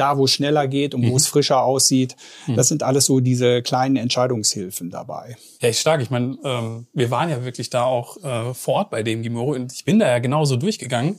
da, 0.02 0.18
wo 0.18 0.26
es 0.26 0.32
schneller 0.32 0.68
geht 0.68 0.94
und 0.94 1.02
mhm. 1.02 1.12
wo 1.12 1.18
es 1.18 1.28
frischer 1.28 1.64
aussieht. 1.64 2.16
Mhm. 2.48 2.56
Das 2.56 2.68
sind 2.68 2.84
alles 2.84 3.06
so 3.06 3.20
diese 3.20 3.62
kleinen 3.62 3.96
Entscheidungshilfen 3.96 4.90
dabei. 4.90 5.38
Ja, 5.62 5.70
ich 5.70 5.80
stark. 5.80 6.02
Ich 6.02 6.10
meine, 6.10 6.38
ähm, 6.44 6.88
wir 6.94 7.12
waren 7.12 7.30
ja 7.30 7.44
wirklich 7.46 7.70
da 7.70 7.84
auch 7.84 8.18
äh, 8.24 8.54
vor 8.54 8.76
Ort 8.76 8.90
bei 8.90 9.04
dem 9.04 9.22
Gimoro 9.22 9.54
und 9.54 9.72
ich 9.72 9.86
bin 9.86 10.00
da 10.00 10.08
ja 10.08 10.20
genauso 10.20 10.56
durchgegangen. 10.56 11.18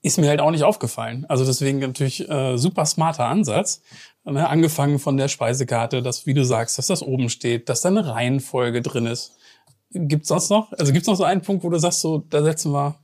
Ist 0.00 0.18
mir 0.18 0.28
halt 0.28 0.40
auch 0.40 0.50
nicht 0.50 0.64
aufgefallen. 0.64 1.24
Also 1.28 1.44
deswegen 1.44 1.78
natürlich 1.78 2.28
äh, 2.28 2.56
super 2.56 2.86
smarter 2.86 3.24
Ansatz. 3.24 3.82
Ne? 4.24 4.48
Angefangen 4.48 4.98
von 4.98 5.16
der 5.16 5.28
Speisekarte, 5.28 6.02
dass, 6.02 6.26
wie 6.26 6.34
du 6.34 6.44
sagst, 6.44 6.78
dass 6.78 6.86
das 6.86 7.02
oben 7.02 7.28
steht, 7.30 7.68
dass 7.68 7.80
da 7.80 7.88
eine 7.88 8.06
Reihenfolge 8.06 8.82
drin 8.82 9.06
ist. 9.06 9.32
Gibt's 9.90 10.28
sonst 10.28 10.50
noch? 10.50 10.72
Also 10.72 10.92
gibt's 10.92 11.08
noch 11.08 11.16
so 11.16 11.24
einen 11.24 11.40
Punkt, 11.40 11.64
wo 11.64 11.70
du 11.70 11.78
sagst, 11.78 12.00
so, 12.00 12.18
da 12.18 12.42
setzen 12.42 12.72
wir 12.72 12.96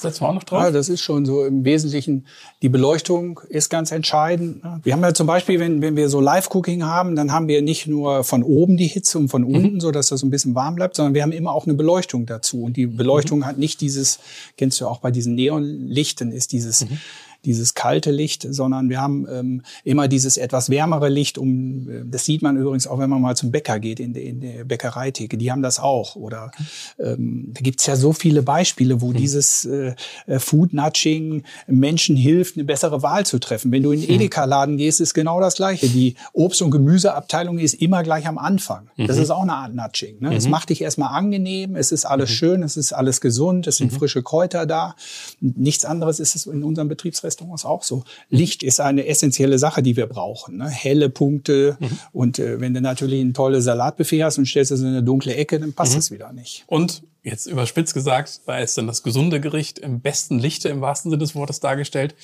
Setzen 0.00 0.22
wir 0.22 0.28
auch 0.30 0.34
noch 0.34 0.44
drauf? 0.44 0.62
Ja, 0.62 0.70
das 0.70 0.88
ist 0.88 1.02
schon 1.02 1.26
so 1.26 1.44
im 1.44 1.64
Wesentlichen. 1.64 2.26
Die 2.62 2.70
Beleuchtung 2.70 3.40
ist 3.50 3.68
ganz 3.68 3.92
entscheidend. 3.92 4.64
Ne? 4.64 4.80
Wir 4.82 4.94
haben 4.94 5.02
ja 5.02 5.12
zum 5.12 5.26
Beispiel, 5.26 5.60
wenn, 5.60 5.82
wenn 5.82 5.94
wir 5.94 6.08
so 6.08 6.20
Live-Cooking 6.20 6.84
haben, 6.84 7.16
dann 7.16 7.32
haben 7.32 7.48
wir 7.48 7.60
nicht 7.60 7.86
nur 7.86 8.24
von 8.24 8.42
oben 8.42 8.78
die 8.78 8.86
Hitze 8.86 9.18
und 9.18 9.28
von 9.28 9.44
unten, 9.44 9.74
mhm. 9.74 9.80
so 9.80 9.90
dass 9.90 10.08
das 10.08 10.20
so 10.20 10.26
ein 10.26 10.30
bisschen 10.30 10.54
warm 10.54 10.76
bleibt, 10.76 10.96
sondern 10.96 11.12
wir 11.12 11.22
haben 11.22 11.32
immer 11.32 11.52
auch 11.52 11.66
eine 11.66 11.74
Beleuchtung 11.74 12.24
dazu. 12.24 12.62
Und 12.62 12.78
die 12.78 12.86
Beleuchtung 12.86 13.40
mhm. 13.40 13.46
hat 13.46 13.58
nicht 13.58 13.82
dieses, 13.82 14.20
kennst 14.56 14.80
du 14.80 14.86
auch 14.86 15.00
bei 15.00 15.10
diesen 15.10 15.34
Neonlichten, 15.34 16.32
ist 16.32 16.52
dieses, 16.52 16.88
mhm 16.88 16.98
dieses 17.44 17.74
kalte 17.74 18.10
Licht, 18.10 18.46
sondern 18.48 18.88
wir 18.88 19.00
haben 19.00 19.26
ähm, 19.30 19.62
immer 19.84 20.08
dieses 20.08 20.36
etwas 20.36 20.70
wärmere 20.70 21.08
Licht. 21.08 21.38
Um, 21.38 21.88
äh, 21.88 22.02
das 22.04 22.24
sieht 22.24 22.42
man 22.42 22.56
übrigens 22.56 22.86
auch, 22.86 22.98
wenn 22.98 23.10
man 23.10 23.20
mal 23.20 23.36
zum 23.36 23.50
Bäcker 23.50 23.78
geht, 23.80 24.00
in, 24.00 24.12
der, 24.12 24.24
in 24.24 24.40
der 24.40 24.64
Bäckereitheke. 24.64 25.36
Die 25.38 25.50
haben 25.50 25.62
das 25.62 25.78
auch. 25.78 26.16
Oder 26.16 26.50
ähm, 26.98 27.50
da 27.52 27.60
gibt's 27.60 27.86
ja 27.86 27.96
so 27.96 28.12
viele 28.12 28.42
Beispiele, 28.42 29.00
wo 29.00 29.08
mhm. 29.08 29.16
dieses 29.16 29.64
äh, 29.64 29.94
äh, 30.26 30.38
Food-Nudging 30.38 31.44
Menschen 31.66 32.16
hilft, 32.16 32.56
eine 32.56 32.64
bessere 32.64 33.02
Wahl 33.02 33.26
zu 33.26 33.38
treffen. 33.38 33.72
Wenn 33.72 33.82
du 33.82 33.92
in 33.92 34.00
den 34.00 34.08
hm. 34.08 34.16
Edeka-Laden 34.16 34.76
gehst, 34.76 35.00
ist 35.00 35.14
genau 35.14 35.40
das 35.40 35.54
Gleiche. 35.54 35.88
Die 35.88 36.14
Obst- 36.32 36.62
und 36.62 36.70
Gemüseabteilung 36.70 37.58
ist 37.58 37.74
immer 37.74 38.02
gleich 38.02 38.26
am 38.26 38.38
Anfang. 38.38 38.90
Mhm. 38.96 39.06
Das 39.06 39.16
ist 39.16 39.30
auch 39.30 39.42
eine 39.42 39.54
Art 39.54 39.74
Nudging. 39.74 40.16
Ne? 40.20 40.34
Es 40.34 40.44
mhm. 40.44 40.50
macht 40.50 40.70
dich 40.70 40.82
erstmal 40.82 41.16
angenehm, 41.16 41.76
es 41.76 41.92
ist 41.92 42.04
alles 42.04 42.30
mhm. 42.30 42.34
schön, 42.34 42.62
es 42.62 42.76
ist 42.76 42.92
alles 42.92 43.20
gesund, 43.20 43.66
es 43.66 43.76
sind 43.76 43.92
mhm. 43.92 43.96
frische 43.96 44.22
Kräuter 44.22 44.66
da. 44.66 44.94
Nichts 45.40 45.84
anderes 45.84 46.20
ist 46.20 46.36
es 46.36 46.46
in 46.46 46.62
unserem 46.62 46.88
Betriebsrestaurant 46.88 47.29
Restaurants 47.30 47.64
auch 47.64 47.82
so. 47.82 48.04
Licht 48.28 48.62
ist 48.62 48.80
eine 48.80 49.06
essentielle 49.06 49.58
Sache, 49.58 49.82
die 49.82 49.96
wir 49.96 50.06
brauchen. 50.06 50.58
Ne? 50.58 50.68
Helle 50.68 51.08
Punkte. 51.08 51.76
Mhm. 51.78 51.98
Und 52.12 52.38
äh, 52.38 52.60
wenn 52.60 52.74
du 52.74 52.80
natürlich 52.80 53.20
ein 53.20 53.34
tolles 53.34 53.64
Salatbuffet 53.64 54.24
hast 54.24 54.38
und 54.38 54.46
stellst 54.46 54.72
es 54.72 54.80
in 54.80 54.88
eine 54.88 55.02
dunkle 55.02 55.34
Ecke, 55.34 55.60
dann 55.60 55.72
passt 55.72 55.96
es 55.96 56.10
mhm. 56.10 56.14
wieder 56.16 56.32
nicht. 56.32 56.64
Und 56.66 57.02
jetzt 57.22 57.46
überspitzt 57.46 57.94
gesagt, 57.94 58.40
da 58.46 58.58
ist 58.58 58.76
dann 58.76 58.86
das 58.86 59.02
gesunde 59.02 59.40
Gericht 59.40 59.78
im 59.78 60.00
besten 60.00 60.38
Lichte 60.38 60.68
im 60.68 60.80
wahrsten 60.80 61.10
Sinne 61.10 61.20
des 61.20 61.34
Wortes 61.34 61.60
dargestellt. 61.60 62.14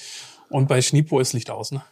Und 0.49 0.69
bei 0.69 0.81
Schnipo 0.81 1.19
ist 1.21 1.33
Licht 1.33 1.51
aus, 1.51 1.73
ne? 1.73 1.83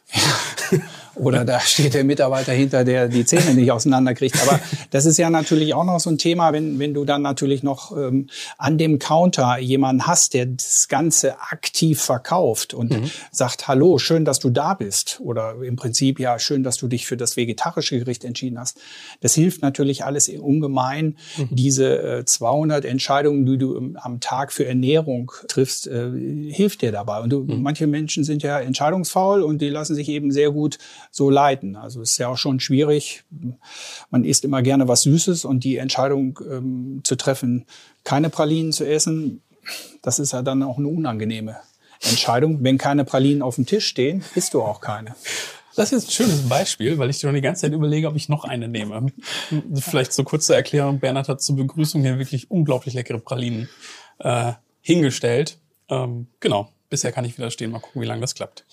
Oder 1.14 1.44
da 1.44 1.60
steht 1.60 1.94
der 1.94 2.04
Mitarbeiter 2.04 2.52
hinter, 2.52 2.84
der 2.84 3.08
die 3.08 3.24
Zähne 3.24 3.54
nicht 3.54 3.70
auseinanderkriegt. 3.70 4.40
Aber 4.42 4.60
das 4.90 5.06
ist 5.06 5.18
ja 5.18 5.30
natürlich 5.30 5.74
auch 5.74 5.84
noch 5.84 6.00
so 6.00 6.10
ein 6.10 6.18
Thema, 6.18 6.52
wenn, 6.52 6.78
wenn 6.78 6.94
du 6.94 7.04
dann 7.04 7.22
natürlich 7.22 7.62
noch 7.62 7.96
ähm, 7.96 8.28
an 8.58 8.78
dem 8.78 8.98
Counter 8.98 9.58
jemanden 9.58 10.06
hast, 10.06 10.34
der 10.34 10.46
das 10.46 10.88
Ganze 10.88 11.40
aktiv 11.40 12.00
verkauft 12.00 12.74
und 12.74 12.90
mhm. 12.90 13.10
sagt, 13.30 13.68
hallo, 13.68 13.98
schön, 13.98 14.24
dass 14.24 14.38
du 14.38 14.50
da 14.50 14.74
bist. 14.74 15.20
Oder 15.22 15.56
im 15.62 15.76
Prinzip, 15.76 16.18
ja, 16.18 16.38
schön, 16.38 16.62
dass 16.62 16.76
du 16.76 16.88
dich 16.88 17.06
für 17.06 17.16
das 17.16 17.36
vegetarische 17.36 17.98
Gericht 17.98 18.24
entschieden 18.24 18.58
hast. 18.58 18.78
Das 19.20 19.34
hilft 19.34 19.62
natürlich 19.62 20.04
alles 20.04 20.28
ungemein. 20.28 21.16
Mhm. 21.36 21.48
Diese 21.50 22.02
äh, 22.02 22.24
200 22.24 22.84
Entscheidungen, 22.84 23.46
die 23.46 23.58
du 23.58 23.94
am 23.96 24.20
Tag 24.20 24.52
für 24.52 24.66
Ernährung 24.66 25.32
triffst, 25.48 25.86
äh, 25.86 26.10
hilft 26.50 26.82
dir 26.82 26.92
dabei. 26.92 27.20
Und 27.20 27.30
du, 27.30 27.40
mhm. 27.40 27.62
manche 27.62 27.86
Menschen 27.86 28.24
sind 28.24 28.42
ja 28.42 28.58
entscheidungsfaul 28.58 29.42
und 29.42 29.60
die 29.60 29.68
lassen 29.68 29.94
sich 29.94 30.08
eben 30.08 30.32
sehr 30.32 30.50
gut 30.50 30.78
so 31.14 31.30
leiten. 31.30 31.76
Also 31.76 32.02
ist 32.02 32.18
ja 32.18 32.26
auch 32.28 32.36
schon 32.36 32.58
schwierig. 32.58 33.22
Man 34.10 34.24
isst 34.24 34.44
immer 34.44 34.62
gerne 34.62 34.88
was 34.88 35.02
Süßes 35.02 35.44
und 35.44 35.62
die 35.62 35.76
Entscheidung 35.76 36.40
ähm, 36.50 37.02
zu 37.04 37.14
treffen, 37.14 37.66
keine 38.02 38.30
Pralinen 38.30 38.72
zu 38.72 38.84
essen, 38.84 39.40
das 40.02 40.18
ist 40.18 40.32
ja 40.32 40.42
dann 40.42 40.64
auch 40.64 40.76
eine 40.76 40.88
unangenehme 40.88 41.56
Entscheidung. 42.02 42.64
Wenn 42.64 42.78
keine 42.78 43.04
Pralinen 43.04 43.42
auf 43.42 43.54
dem 43.54 43.64
Tisch 43.64 43.86
stehen, 43.86 44.24
isst 44.34 44.54
du 44.54 44.62
auch 44.62 44.80
keine. 44.80 45.14
Das 45.76 45.92
ist 45.92 45.92
jetzt 45.92 46.08
ein 46.08 46.26
schönes 46.26 46.48
Beispiel, 46.48 46.98
weil 46.98 47.10
ich 47.10 47.18
schon 47.18 47.34
die 47.34 47.40
ganze 47.40 47.62
Zeit 47.62 47.72
überlege, 47.72 48.08
ob 48.08 48.16
ich 48.16 48.28
noch 48.28 48.44
eine 48.44 48.66
nehme. 48.66 49.06
Vielleicht 49.74 50.12
so 50.12 50.24
kurz 50.24 50.46
zur 50.46 50.56
Erklärung. 50.56 50.98
Bernhard 50.98 51.28
hat 51.28 51.42
zur 51.42 51.56
Begrüßung 51.56 52.02
hier 52.02 52.18
wirklich 52.18 52.50
unglaublich 52.50 52.94
leckere 52.94 53.18
Pralinen 53.18 53.68
äh, 54.18 54.52
hingestellt. 54.80 55.58
Ähm, 55.88 56.26
genau, 56.40 56.70
bisher 56.90 57.12
kann 57.12 57.24
ich 57.24 57.38
widerstehen. 57.38 57.70
Mal 57.70 57.80
gucken, 57.80 58.02
wie 58.02 58.06
lange 58.06 58.20
das 58.20 58.34
klappt. 58.34 58.64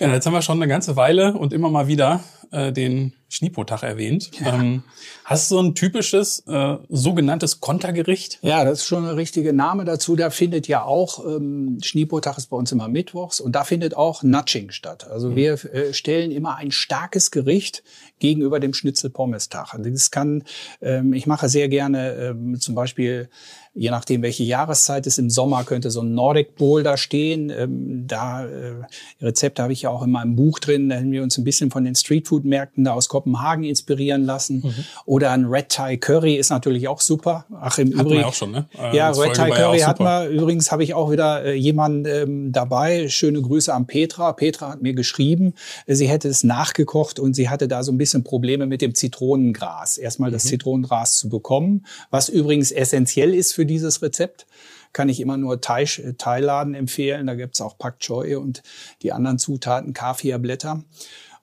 Ja, 0.00 0.12
jetzt 0.12 0.26
haben 0.26 0.32
wir 0.32 0.42
schon 0.42 0.58
eine 0.60 0.68
ganze 0.68 0.96
Weile 0.96 1.34
und 1.34 1.52
immer 1.52 1.70
mal 1.70 1.86
wieder 1.86 2.20
äh, 2.50 2.72
den 2.72 3.12
Schnipo-Tag 3.34 3.82
erwähnt. 3.82 4.30
Ja. 4.38 4.54
Ähm, 4.54 4.84
hast 5.24 5.50
du 5.50 5.56
so 5.56 5.60
ein 5.60 5.74
typisches 5.74 6.44
äh, 6.46 6.76
sogenanntes 6.88 7.60
Kontergericht? 7.60 8.38
Ja, 8.42 8.64
das 8.64 8.80
ist 8.80 8.86
schon 8.86 9.04
ein 9.04 9.14
richtiger 9.16 9.52
Name 9.52 9.84
dazu. 9.84 10.14
Da 10.14 10.30
findet 10.30 10.68
ja 10.68 10.84
auch, 10.84 11.24
ähm, 11.26 11.78
Schnipo-Tag 11.82 12.38
ist 12.38 12.46
bei 12.46 12.56
uns 12.56 12.70
immer 12.70 12.86
mittwochs 12.86 13.40
und 13.40 13.52
da 13.56 13.64
findet 13.64 13.96
auch 13.96 14.22
Nudging 14.22 14.70
statt. 14.70 15.08
Also 15.10 15.30
mhm. 15.30 15.36
wir 15.36 15.52
äh, 15.74 15.92
stellen 15.92 16.30
immer 16.30 16.56
ein 16.56 16.70
starkes 16.70 17.32
Gericht 17.32 17.82
gegenüber 18.20 18.60
dem 18.60 18.72
Schnitzel-Pommes-Tag. 18.72 19.74
Also 19.74 19.90
das 19.90 20.12
kann, 20.12 20.44
ähm, 20.80 21.12
ich 21.12 21.26
mache 21.26 21.48
sehr 21.48 21.68
gerne 21.68 22.12
ähm, 22.12 22.60
zum 22.60 22.76
Beispiel 22.76 23.28
je 23.74 23.90
nachdem, 23.90 24.22
welche 24.22 24.44
Jahreszeit 24.44 25.06
es 25.06 25.18
im 25.18 25.28
Sommer 25.28 25.64
könnte 25.64 25.90
so 25.90 26.00
ein 26.00 26.14
Nordic 26.14 26.54
Bowl 26.54 26.82
da 26.82 26.96
stehen. 26.96 27.50
Ähm, 27.50 28.06
da 28.06 28.46
äh, 28.46 28.74
Rezepte 29.20 29.62
habe 29.62 29.72
ich 29.72 29.82
ja 29.82 29.90
auch 29.90 30.02
in 30.02 30.10
meinem 30.10 30.36
Buch 30.36 30.60
drin. 30.60 30.88
Da 30.88 30.96
haben 30.96 31.10
wir 31.10 31.22
uns 31.22 31.36
ein 31.36 31.44
bisschen 31.44 31.70
von 31.70 31.84
den 31.84 31.96
Streetfood-Märkten 31.96 32.84
da 32.84 32.94
aus 32.94 33.08
Kopenhagen 33.24 33.64
inspirieren 33.64 34.24
lassen. 34.24 34.62
Mhm. 34.64 34.74
Oder 35.04 35.32
ein 35.32 35.46
Red 35.46 35.70
Thai 35.70 35.96
Curry 35.96 36.36
ist 36.36 36.50
natürlich 36.50 36.88
auch 36.88 37.00
super. 37.00 37.46
Ach, 37.60 37.78
im 37.78 37.90
Übrigen. 37.90 38.24
auch 38.24 38.34
schon, 38.34 38.52
ne? 38.52 38.68
Äh, 38.78 38.96
ja, 38.96 39.10
Red 39.10 39.34
Thai 39.34 39.50
Curry 39.50 39.80
ja 39.80 39.86
hatten 39.88 40.04
wir. 40.04 40.28
Übrigens 40.28 40.70
habe 40.70 40.84
ich 40.84 40.94
auch 40.94 41.10
wieder 41.10 41.44
äh, 41.44 41.54
jemanden 41.54 42.06
ähm, 42.06 42.52
dabei. 42.52 43.08
Schöne 43.08 43.42
Grüße 43.42 43.74
an 43.74 43.86
Petra. 43.86 44.32
Petra 44.32 44.70
hat 44.70 44.82
mir 44.82 44.94
geschrieben, 44.94 45.54
sie 45.86 46.08
hätte 46.08 46.28
es 46.28 46.44
nachgekocht 46.44 47.18
und 47.18 47.34
sie 47.34 47.48
hatte 47.48 47.66
da 47.66 47.82
so 47.82 47.90
ein 47.90 47.98
bisschen 47.98 48.22
Probleme 48.22 48.66
mit 48.66 48.82
dem 48.82 48.94
Zitronengras. 48.94 49.98
Erstmal 49.98 50.30
das 50.30 50.44
mhm. 50.44 50.48
Zitronengras 50.48 51.16
zu 51.16 51.28
bekommen, 51.28 51.84
was 52.10 52.28
übrigens 52.28 52.70
essentiell 52.70 53.34
ist 53.34 53.52
für 53.52 53.64
für 53.64 53.66
dieses 53.66 54.02
Rezept 54.02 54.46
kann 54.92 55.08
ich 55.08 55.20
immer 55.20 55.38
nur 55.38 55.60
Thai, 55.60 55.86
Thailaden 56.18 56.74
empfehlen. 56.74 57.26
Da 57.26 57.34
gibt's 57.34 57.60
auch 57.60 57.78
Pak 57.78 57.98
Choi 57.98 58.36
und 58.36 58.62
die 59.02 59.10
anderen 59.10 59.38
Zutaten, 59.38 59.94
Kaffeeblätter. 59.94 60.84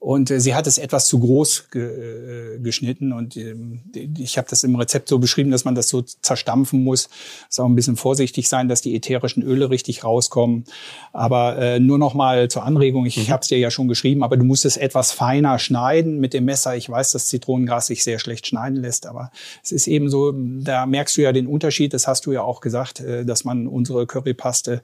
Und 0.02 0.32
äh, 0.32 0.40
sie 0.40 0.56
hat 0.56 0.66
es 0.66 0.78
etwas 0.78 1.06
zu 1.06 1.20
groß 1.20 1.68
ge, 1.70 2.56
äh, 2.56 2.58
geschnitten 2.58 3.12
und 3.12 3.36
ähm, 3.36 3.82
ich 4.18 4.36
habe 4.36 4.48
das 4.50 4.64
im 4.64 4.74
Rezept 4.74 5.08
so 5.08 5.20
beschrieben, 5.20 5.52
dass 5.52 5.64
man 5.64 5.76
das 5.76 5.88
so 5.88 6.02
zerstampfen 6.02 6.82
muss. 6.82 7.08
Muss 7.46 7.60
auch 7.60 7.66
ein 7.66 7.76
bisschen 7.76 7.94
vorsichtig 7.94 8.48
sein, 8.48 8.66
dass 8.66 8.80
die 8.80 8.96
ätherischen 8.96 9.44
Öle 9.44 9.70
richtig 9.70 10.02
rauskommen. 10.02 10.64
Aber 11.12 11.56
äh, 11.56 11.78
nur 11.78 11.98
noch 11.98 12.14
mal 12.14 12.48
zur 12.48 12.64
Anregung, 12.64 13.06
ich 13.06 13.16
mhm. 13.16 13.30
habe 13.30 13.42
es 13.42 13.46
dir 13.48 13.58
ja 13.58 13.70
schon 13.70 13.86
geschrieben, 13.86 14.24
aber 14.24 14.36
du 14.36 14.42
musst 14.42 14.64
es 14.64 14.76
etwas 14.76 15.12
feiner 15.12 15.60
schneiden 15.60 16.18
mit 16.18 16.34
dem 16.34 16.46
Messer. 16.46 16.74
Ich 16.74 16.90
weiß, 16.90 17.12
dass 17.12 17.28
Zitronengras 17.28 17.86
sich 17.86 18.02
sehr 18.02 18.18
schlecht 18.18 18.48
schneiden 18.48 18.82
lässt, 18.82 19.06
aber 19.06 19.30
es 19.62 19.70
ist 19.70 19.86
eben 19.86 20.10
so, 20.10 20.32
da 20.34 20.84
merkst 20.84 21.16
du 21.16 21.22
ja 21.22 21.30
den 21.30 21.46
Unterschied, 21.46 21.94
das 21.94 22.08
hast 22.08 22.26
du 22.26 22.32
ja 22.32 22.42
auch 22.42 22.60
gesagt, 22.60 22.98
äh, 22.98 23.24
dass 23.24 23.44
man 23.44 23.68
unsere 23.68 24.08
Currypaste 24.08 24.82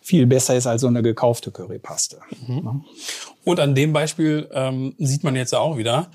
viel 0.00 0.26
besser 0.26 0.56
ist 0.56 0.66
als 0.66 0.80
so 0.80 0.86
eine 0.86 1.02
gekaufte 1.02 1.50
Currypaste. 1.50 2.18
Mhm. 2.46 2.84
Und 3.44 3.60
an 3.60 3.74
dem 3.74 3.92
Beispiel 3.92 4.48
ähm, 4.52 4.94
sieht 4.98 5.24
man 5.24 5.36
jetzt 5.36 5.54
auch 5.54 5.76
wieder, 5.76 6.10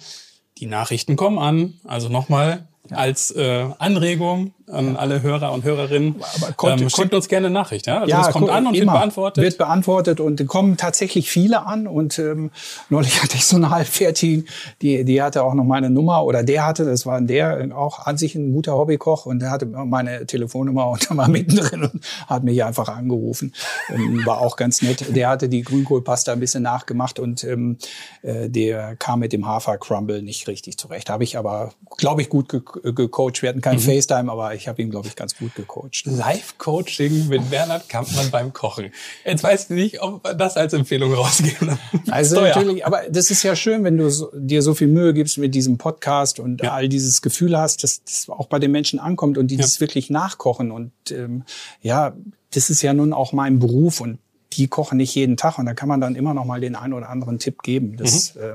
die 0.57 0.65
Nachrichten 0.65 1.15
kommen 1.15 1.37
an. 1.37 1.75
Also 1.83 2.09
nochmal, 2.09 2.67
als 2.91 3.31
äh, 3.31 3.67
Anregung 3.79 4.53
an 4.67 4.95
alle 4.95 5.21
Hörer 5.21 5.51
und 5.51 5.63
Hörerinnen. 5.63 6.15
Aber 6.35 6.53
konnte, 6.53 6.83
ähm, 6.83 6.89
schickt 6.89 7.13
uns 7.13 7.27
gerne 7.27 7.47
eine 7.47 7.53
Nachricht. 7.53 7.87
Ja, 7.87 7.99
also 7.99 8.09
ja, 8.09 8.21
es 8.21 8.29
kommt 8.29 8.49
an 8.49 8.67
und 8.67 8.73
wird 8.73 8.85
beantwortet. 8.85 9.43
Wird 9.43 9.57
beantwortet 9.57 10.19
und 10.19 10.45
kommen 10.47 10.77
tatsächlich 10.77 11.29
viele 11.29 11.65
an. 11.65 11.87
Und 11.87 12.17
ähm, 12.17 12.51
neulich 12.89 13.21
hatte 13.21 13.35
ich 13.35 13.45
so 13.45 13.57
eine 13.57 13.69
halbfertigen, 13.69 14.47
die, 14.81 15.05
die 15.05 15.21
hatte 15.21 15.43
auch 15.43 15.53
noch 15.53 15.63
meine 15.63 15.89
Nummer 15.89 16.23
oder 16.23 16.43
der 16.43 16.65
hatte, 16.65 16.85
das 16.85 17.05
war 17.05 17.21
der 17.21 17.69
auch 17.75 18.05
an 18.05 18.17
sich 18.17 18.35
ein 18.35 18.53
guter 18.53 18.73
Hobbykoch 18.73 19.25
und 19.25 19.39
der 19.39 19.51
hatte 19.51 19.65
meine 19.65 20.25
Telefonnummer 20.25 20.89
und 20.89 21.15
war 21.15 21.27
mittendrin 21.29 21.83
und 21.83 22.03
hat 22.27 22.43
mich 22.43 22.63
einfach 22.63 22.89
angerufen. 22.89 23.53
Ähm, 23.89 24.25
war 24.25 24.41
auch 24.41 24.55
ganz 24.55 24.81
nett. 24.81 25.15
Der 25.15 25.29
hatte 25.29 25.47
die 25.47 25.61
Grünkohlpasta 25.61 26.33
ein 26.33 26.39
bisschen 26.39 26.63
nachgemacht 26.63 27.19
und 27.19 27.43
ähm, 27.43 27.77
äh, 28.23 28.49
der 28.49 28.95
kam 28.95 29.19
mit 29.19 29.31
dem 29.31 29.45
Hafer-Crumble 29.45 30.23
nicht 30.23 30.47
richtig 30.47 30.77
zurecht. 30.77 31.09
Habe 31.09 31.23
ich 31.23 31.37
aber, 31.37 31.73
glaube 31.97 32.21
ich, 32.21 32.29
gut 32.29 32.49
ge 32.49 32.61
gecoacht. 32.83 33.41
Wir 33.41 33.49
hatten 33.49 33.61
kein 33.61 33.75
mhm. 33.75 33.81
FaceTime, 33.81 34.31
aber 34.31 34.54
ich 34.55 34.67
habe 34.67 34.81
ihn, 34.81 34.89
glaube 34.89 35.07
ich, 35.07 35.15
ganz 35.15 35.37
gut 35.37 35.53
gecoacht. 35.55 36.05
Live-Coaching 36.05 37.27
mit 37.27 37.49
Bernhard 37.49 37.87
Kampmann 37.89 38.31
beim 38.31 38.53
Kochen. 38.53 38.91
Jetzt 39.23 39.43
weiß 39.43 39.65
ich 39.65 39.69
nicht, 39.69 40.01
ob 40.01 40.23
wir 40.23 40.33
das 40.33 40.57
als 40.57 40.73
Empfehlung 40.73 41.13
rausgeben. 41.13 41.77
Also 42.09 42.39
natürlich, 42.39 42.85
aber 42.85 43.03
das 43.09 43.29
ist 43.31 43.43
ja 43.43 43.55
schön, 43.55 43.83
wenn 43.83 43.97
du 43.97 44.09
so, 44.09 44.31
dir 44.33 44.61
so 44.61 44.73
viel 44.73 44.87
Mühe 44.87 45.13
gibst 45.13 45.37
mit 45.37 45.55
diesem 45.55 45.77
Podcast 45.77 46.39
und 46.39 46.61
ja. 46.61 46.71
all 46.71 46.87
dieses 46.87 47.21
Gefühl 47.21 47.57
hast, 47.57 47.83
dass 47.83 48.03
das 48.03 48.29
auch 48.29 48.47
bei 48.47 48.59
den 48.59 48.71
Menschen 48.71 48.99
ankommt 48.99 49.37
und 49.37 49.47
die 49.47 49.55
ja. 49.55 49.61
das 49.61 49.81
wirklich 49.81 50.09
nachkochen. 50.09 50.71
Und 50.71 50.91
ähm, 51.11 51.43
ja, 51.81 52.13
das 52.51 52.69
ist 52.69 52.81
ja 52.81 52.93
nun 52.93 53.11
auch 53.11 53.33
mein 53.33 53.59
Beruf 53.59 54.01
und 54.01 54.19
die 54.53 54.67
kochen 54.67 54.97
nicht 54.97 55.13
jeden 55.15 55.37
Tag 55.37 55.57
und 55.57 55.65
da 55.65 55.73
kann 55.73 55.89
man 55.89 55.99
dann 55.99 56.15
immer 56.15 56.33
noch 56.33 56.45
mal 56.45 56.61
den 56.61 56.75
einen 56.75 56.93
oder 56.93 57.09
anderen 57.09 57.39
Tipp 57.39 57.61
geben. 57.63 57.97
Das 57.97 58.35
mhm. 58.35 58.41
äh, 58.41 58.53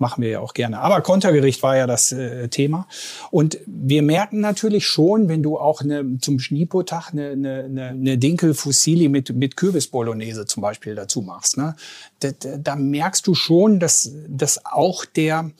machen 0.00 0.22
wir 0.22 0.30
ja 0.30 0.40
auch 0.40 0.54
gerne. 0.54 0.80
Aber 0.80 1.00
Kontergericht 1.02 1.62
war 1.62 1.76
ja 1.76 1.86
das 1.86 2.10
äh, 2.12 2.48
Thema. 2.48 2.86
Und 3.30 3.58
wir 3.66 4.02
merken 4.02 4.40
natürlich 4.40 4.86
schon, 4.86 5.28
wenn 5.28 5.42
du 5.42 5.58
auch 5.58 5.82
eine, 5.82 6.18
zum 6.20 6.38
Schniepotag 6.38 7.12
eine, 7.12 7.30
eine, 7.30 7.64
eine, 7.64 7.88
eine 7.88 8.18
Dinkel-Fusilli 8.18 9.08
mit, 9.08 9.34
mit 9.34 9.56
Kürbis-Bolognese 9.56 10.46
zum 10.46 10.62
Beispiel 10.62 10.94
dazu 10.94 11.22
machst, 11.22 11.58
ne? 11.58 11.76
da, 12.20 12.30
da, 12.32 12.56
da 12.56 12.76
merkst 12.76 13.26
du 13.26 13.34
schon, 13.34 13.78
dass, 13.78 14.10
dass 14.26 14.64
auch 14.64 15.04
der, 15.04 15.50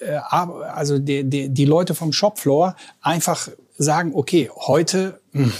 äh, 0.00 0.14
also 0.14 0.98
die, 0.98 1.24
die, 1.24 1.48
die 1.48 1.64
Leute 1.64 1.94
vom 1.94 2.12
Shopfloor 2.12 2.76
einfach 3.00 3.48
sagen, 3.76 4.12
okay, 4.14 4.50
heute... 4.54 5.20
Mh, 5.32 5.44
hm, 5.44 5.52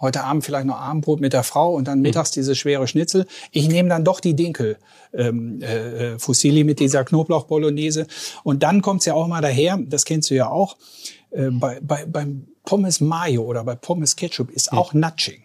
heute 0.00 0.24
Abend 0.24 0.44
vielleicht 0.44 0.66
noch 0.66 0.78
Abendbrot 0.78 1.20
mit 1.20 1.32
der 1.32 1.42
Frau 1.42 1.74
und 1.74 1.88
dann 1.88 1.98
mhm. 1.98 2.02
mittags 2.02 2.30
diese 2.30 2.54
schwere 2.54 2.86
Schnitzel. 2.86 3.26
Ich 3.50 3.68
nehme 3.68 3.88
dann 3.88 4.04
doch 4.04 4.20
die 4.20 4.34
Dinkel 4.34 4.78
ähm, 5.12 5.60
äh, 5.62 6.18
Fusilli 6.18 6.64
mit 6.64 6.80
dieser 6.80 7.04
Knoblauch-Bolognese. 7.04 8.06
Und 8.42 8.62
dann 8.62 8.82
kommt's 8.82 9.04
ja 9.04 9.14
auch 9.14 9.26
mal 9.26 9.42
daher, 9.42 9.78
das 9.82 10.04
kennst 10.04 10.30
du 10.30 10.34
ja 10.34 10.48
auch, 10.48 10.76
äh, 11.30 11.50
bei, 11.50 11.80
bei, 11.82 12.06
beim 12.06 12.46
Pommes 12.64 13.00
Mayo 13.00 13.42
oder 13.42 13.64
bei 13.64 13.74
Pommes 13.74 14.16
Ketchup 14.16 14.50
ist 14.50 14.72
auch 14.72 14.92
Nudging. 14.92 15.42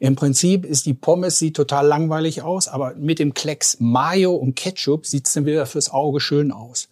Im 0.00 0.16
Prinzip 0.16 0.64
ist 0.64 0.86
die 0.86 0.94
Pommes 0.94 1.38
sieht 1.38 1.56
total 1.56 1.86
langweilig 1.86 2.42
aus, 2.42 2.68
aber 2.68 2.94
mit 2.94 3.18
dem 3.18 3.34
Klecks 3.34 3.78
Mayo 3.80 4.34
und 4.34 4.54
Ketchup 4.54 5.06
sieht's 5.06 5.32
dann 5.32 5.46
wieder 5.46 5.66
fürs 5.66 5.90
Auge 5.90 6.20
schön 6.20 6.52
aus. 6.52 6.88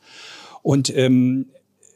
Und 0.63 0.95
ähm, 0.97 1.47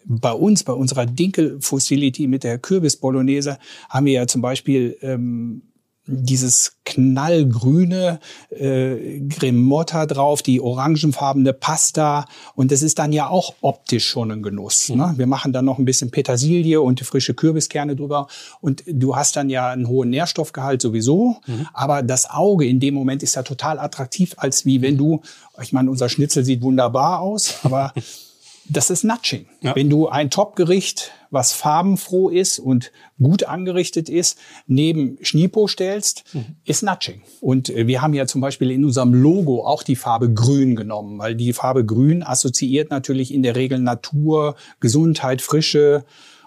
bei 0.05 0.33
uns, 0.33 0.65
bei 0.65 0.73
unserer 0.73 1.07
Dinkel-Facility 1.07 2.27
mit 2.27 2.45
der 2.45 2.59
Kürbis-Bolognese, 2.59 3.59
haben 3.89 4.07
wir 4.07 4.13
ja 4.13 4.27
zum 4.27 4.43
Beispiel 4.43 4.97
ähm, 5.03 5.63
dieses 6.11 6.77
knallgrüne 6.85 8.19
äh, 8.51 9.21
Gremotta 9.21 10.07
drauf, 10.07 10.43
die 10.43 10.61
orangenfarbene 10.61 11.53
Pasta 11.53 12.25
und 12.55 12.73
das 12.73 12.83
ist 12.83 12.99
dann 12.99 13.13
ja 13.13 13.29
auch 13.29 13.55
optisch 13.61 14.09
schon 14.09 14.33
ein 14.33 14.43
Genuss. 14.43 14.89
Mhm. 14.89 14.97
Ne? 14.97 15.15
Wir 15.17 15.27
machen 15.27 15.53
dann 15.53 15.65
noch 15.65 15.79
ein 15.79 15.85
bisschen 15.85 16.11
Petersilie 16.11 16.81
und 16.81 17.01
frische 17.01 17.35
Kürbiskerne 17.35 17.95
drüber 17.95 18.27
und 18.61 18.83
du 18.87 19.15
hast 19.15 19.37
dann 19.37 19.51
ja 19.51 19.71
einen 19.71 19.87
hohen 19.87 20.11
Nährstoffgehalt 20.11 20.83
sowieso, 20.83 21.37
mhm. 21.47 21.69
aber 21.73 22.03
das 22.03 22.29
Auge 22.29 22.67
in 22.67 22.81
dem 22.81 22.95
Moment 22.95 23.23
ist 23.23 23.37
ja 23.37 23.43
total 23.43 23.79
attraktiv, 23.79 24.35
als 24.37 24.65
wie 24.65 24.83
wenn 24.83 24.97
du, 24.97 25.23
ich 25.63 25.73
meine, 25.73 25.91
unser 25.91 26.09
Schnitzel 26.09 26.45
sieht 26.45 26.63
wunderbar 26.63 27.21
aus, 27.21 27.55
aber 27.63 27.93
das 28.71 28.89
ist 28.91 29.05
Nudging. 29.05 29.47
Ja. 29.63 29.75
Wenn 29.75 29.91
du 29.91 30.09
ein 30.09 30.31
Topgericht, 30.31 31.11
was 31.31 31.53
farbenfroh 31.53 32.29
ist 32.29 32.59
und 32.59 32.93
gut 33.21 33.45
angerichtet 33.45 34.09
ist, 34.09 34.39
neben 34.67 35.19
Schnipo 35.23 35.67
stellst, 35.67 36.25
mhm. 36.33 36.57
ist 36.65 36.83
Nudging. 36.83 37.23
Und 37.41 37.69
äh, 37.69 37.87
wir 37.87 38.01
haben 38.01 38.15
ja 38.15 38.27
zum 38.27 38.41
Beispiel 38.41 38.71
in 38.71 38.85
unserem 38.85 39.13
Logo 39.13 39.67
auch 39.67 39.83
die 39.83 39.97
Farbe 39.97 40.33
Grün 40.33 40.77
genommen, 40.77 41.19
weil 41.19 41.35
die 41.35 41.53
Farbe 41.53 41.85
Grün 41.85 42.23
assoziiert 42.23 42.91
natürlich 42.91 43.35
in 43.35 43.43
der 43.43 43.57
Regel 43.57 43.81
Natur, 43.81 44.55
Gesundheit, 44.79 45.43
Frische. 45.43 46.05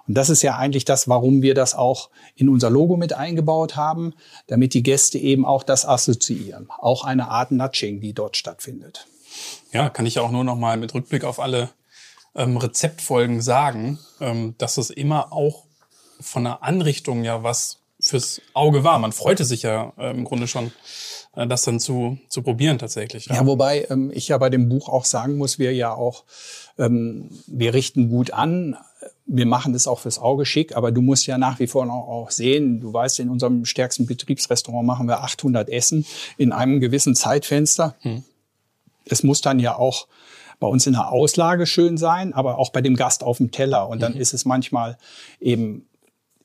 Und 0.08 0.16
das 0.16 0.30
ist 0.30 0.44
ja 0.44 0.58
eigentlich 0.58 0.86
das, 0.86 1.08
warum 1.08 1.42
wir 1.42 1.54
das 1.54 1.76
auch 1.76 2.10
in 2.36 2.48
unser 2.48 2.70
Logo 2.70 2.96
mit 2.96 3.14
eingebaut 3.14 3.76
haben, 3.76 4.14
damit 4.48 4.74
die 4.74 4.84
Gäste 4.84 5.18
eben 5.18 5.46
auch 5.46 5.64
das 5.64 5.86
assoziieren. 5.86 6.68
Auch 6.80 7.04
eine 7.04 7.28
Art 7.30 7.52
Nudging, 7.52 8.00
die 8.00 8.14
dort 8.14 8.38
stattfindet. 8.38 9.08
Ja, 9.74 9.90
kann 9.90 10.06
ich 10.06 10.20
auch 10.20 10.32
nur 10.32 10.44
noch 10.44 10.58
mal 10.58 10.78
mit 10.78 10.94
Rückblick 10.94 11.24
auf 11.24 11.40
alle 11.40 11.70
ähm, 12.36 12.58
Rezeptfolgen 12.58 13.42
sagen, 13.42 14.00
ähm, 14.20 14.56
dass 14.58 14.78
es 14.78 14.90
immer 14.90 15.32
auch 15.34 15.66
von 16.20 16.44
der 16.44 16.64
Anrichtung 16.64 17.24
ja 17.24 17.44
was 17.44 17.80
fürs 18.00 18.42
Auge 18.54 18.84
war. 18.84 19.00
Man 19.00 19.12
freute 19.12 19.46
sich 19.46 19.64
ja 19.64 19.94
äh, 19.98 20.12
im 20.12 20.26
Grunde 20.26 20.48
schon, 20.48 20.72
äh, 21.36 21.48
das 21.48 21.64
dann 21.64 21.80
zu, 21.80 22.18
zu 22.28 22.42
probieren 22.42 22.78
tatsächlich. 22.78 23.28
Ja, 23.28 23.36
ja 23.36 23.46
wobei 23.46 23.88
ähm, 23.90 24.12
ich 24.14 24.28
ja 24.28 24.38
bei 24.38 24.50
dem 24.50 24.70
Buch 24.70 24.90
auch 24.90 25.06
sagen 25.06 25.38
muss, 25.38 25.60
wir 25.60 25.74
ja 25.74 25.94
auch, 25.94 26.24
ähm, 26.78 27.30
wir 27.48 27.74
richten 27.74 28.10
gut 28.10 28.32
an, 28.32 28.78
wir 29.26 29.46
machen 29.46 29.72
das 29.72 29.88
auch 29.88 30.00
fürs 30.00 30.20
Auge 30.20 30.46
schick, 30.46 30.76
aber 30.76 30.92
du 30.92 31.02
musst 31.02 31.28
ja 31.28 31.38
nach 31.38 31.60
wie 31.60 31.68
vor 31.68 31.86
noch 31.86 32.08
auch 32.08 32.30
sehen, 32.30 32.82
du 32.82 32.92
weißt, 32.92 33.20
in 33.20 33.30
unserem 33.30 33.66
stärksten 33.66 34.06
Betriebsrestaurant 34.06 34.86
machen 34.86 35.08
wir 35.08 35.24
800 35.24 35.70
Essen 35.70 36.06
in 36.38 36.52
einem 36.52 36.82
gewissen 36.82 37.16
Zeitfenster. 37.16 37.96
Hm. 38.02 38.24
Es 39.06 39.24
muss 39.24 39.42
dann 39.42 39.60
ja 39.60 39.78
auch 39.78 40.08
bei 40.64 40.70
uns 40.70 40.88
in 40.88 40.94
der 40.94 41.12
Auslage 41.12 41.66
schön 41.66 41.98
sein, 41.98 42.32
aber 42.32 42.58
auch 42.58 42.72
bei 42.72 42.82
dem 42.82 42.96
Gast 42.96 43.22
auf 43.22 43.36
dem 43.36 43.52
Teller. 43.52 43.90
Und 43.90 44.02
dann 44.02 44.14
mhm. 44.14 44.22
ist 44.22 44.34
es 44.34 44.46
manchmal 44.46 44.98
eben 45.42 45.90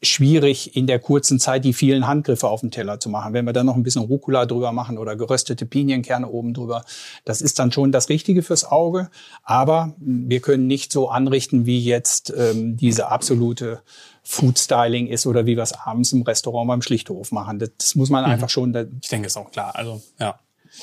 schwierig, 0.02 0.74
in 0.74 0.88
der 0.88 0.98
kurzen 0.98 1.38
Zeit 1.38 1.64
die 1.64 1.72
vielen 1.72 2.08
Handgriffe 2.08 2.48
auf 2.48 2.60
dem 2.60 2.72
Teller 2.72 2.98
zu 2.98 3.10
machen. 3.10 3.32
Wenn 3.32 3.44
wir 3.44 3.52
dann 3.52 3.66
noch 3.66 3.76
ein 3.76 3.84
bisschen 3.84 4.02
Rucola 4.02 4.44
drüber 4.44 4.72
machen 4.72 4.98
oder 4.98 5.14
geröstete 5.14 5.66
Pinienkerne 5.66 6.28
oben 6.28 6.52
drüber, 6.52 6.84
das 7.24 7.40
ist 7.40 7.60
dann 7.60 7.70
schon 7.70 7.92
das 7.92 8.08
Richtige 8.08 8.42
fürs 8.42 8.64
Auge. 8.64 9.08
Aber 9.44 9.94
wir 9.98 10.40
können 10.40 10.66
nicht 10.66 10.90
so 10.90 11.10
anrichten, 11.10 11.64
wie 11.64 11.78
jetzt 11.78 12.34
ähm, 12.36 12.76
diese 12.76 13.12
absolute 13.12 13.82
Food 14.24 14.58
Styling 14.58 15.06
ist 15.06 15.28
oder 15.28 15.46
wie 15.46 15.54
wir 15.54 15.62
es 15.62 15.74
abends 15.74 16.12
im 16.12 16.22
Restaurant 16.22 16.66
beim 16.66 16.82
Schlichthof 16.82 17.30
machen. 17.30 17.60
Das, 17.60 17.70
das 17.78 17.94
muss 17.94 18.10
man 18.10 18.24
mhm. 18.24 18.32
einfach 18.32 18.48
schon. 18.48 18.74
Ich 19.00 19.08
denke, 19.10 19.28
ist 19.28 19.36
auch 19.36 19.52
klar. 19.52 19.76
Also 19.76 20.02
ja. 20.18 20.40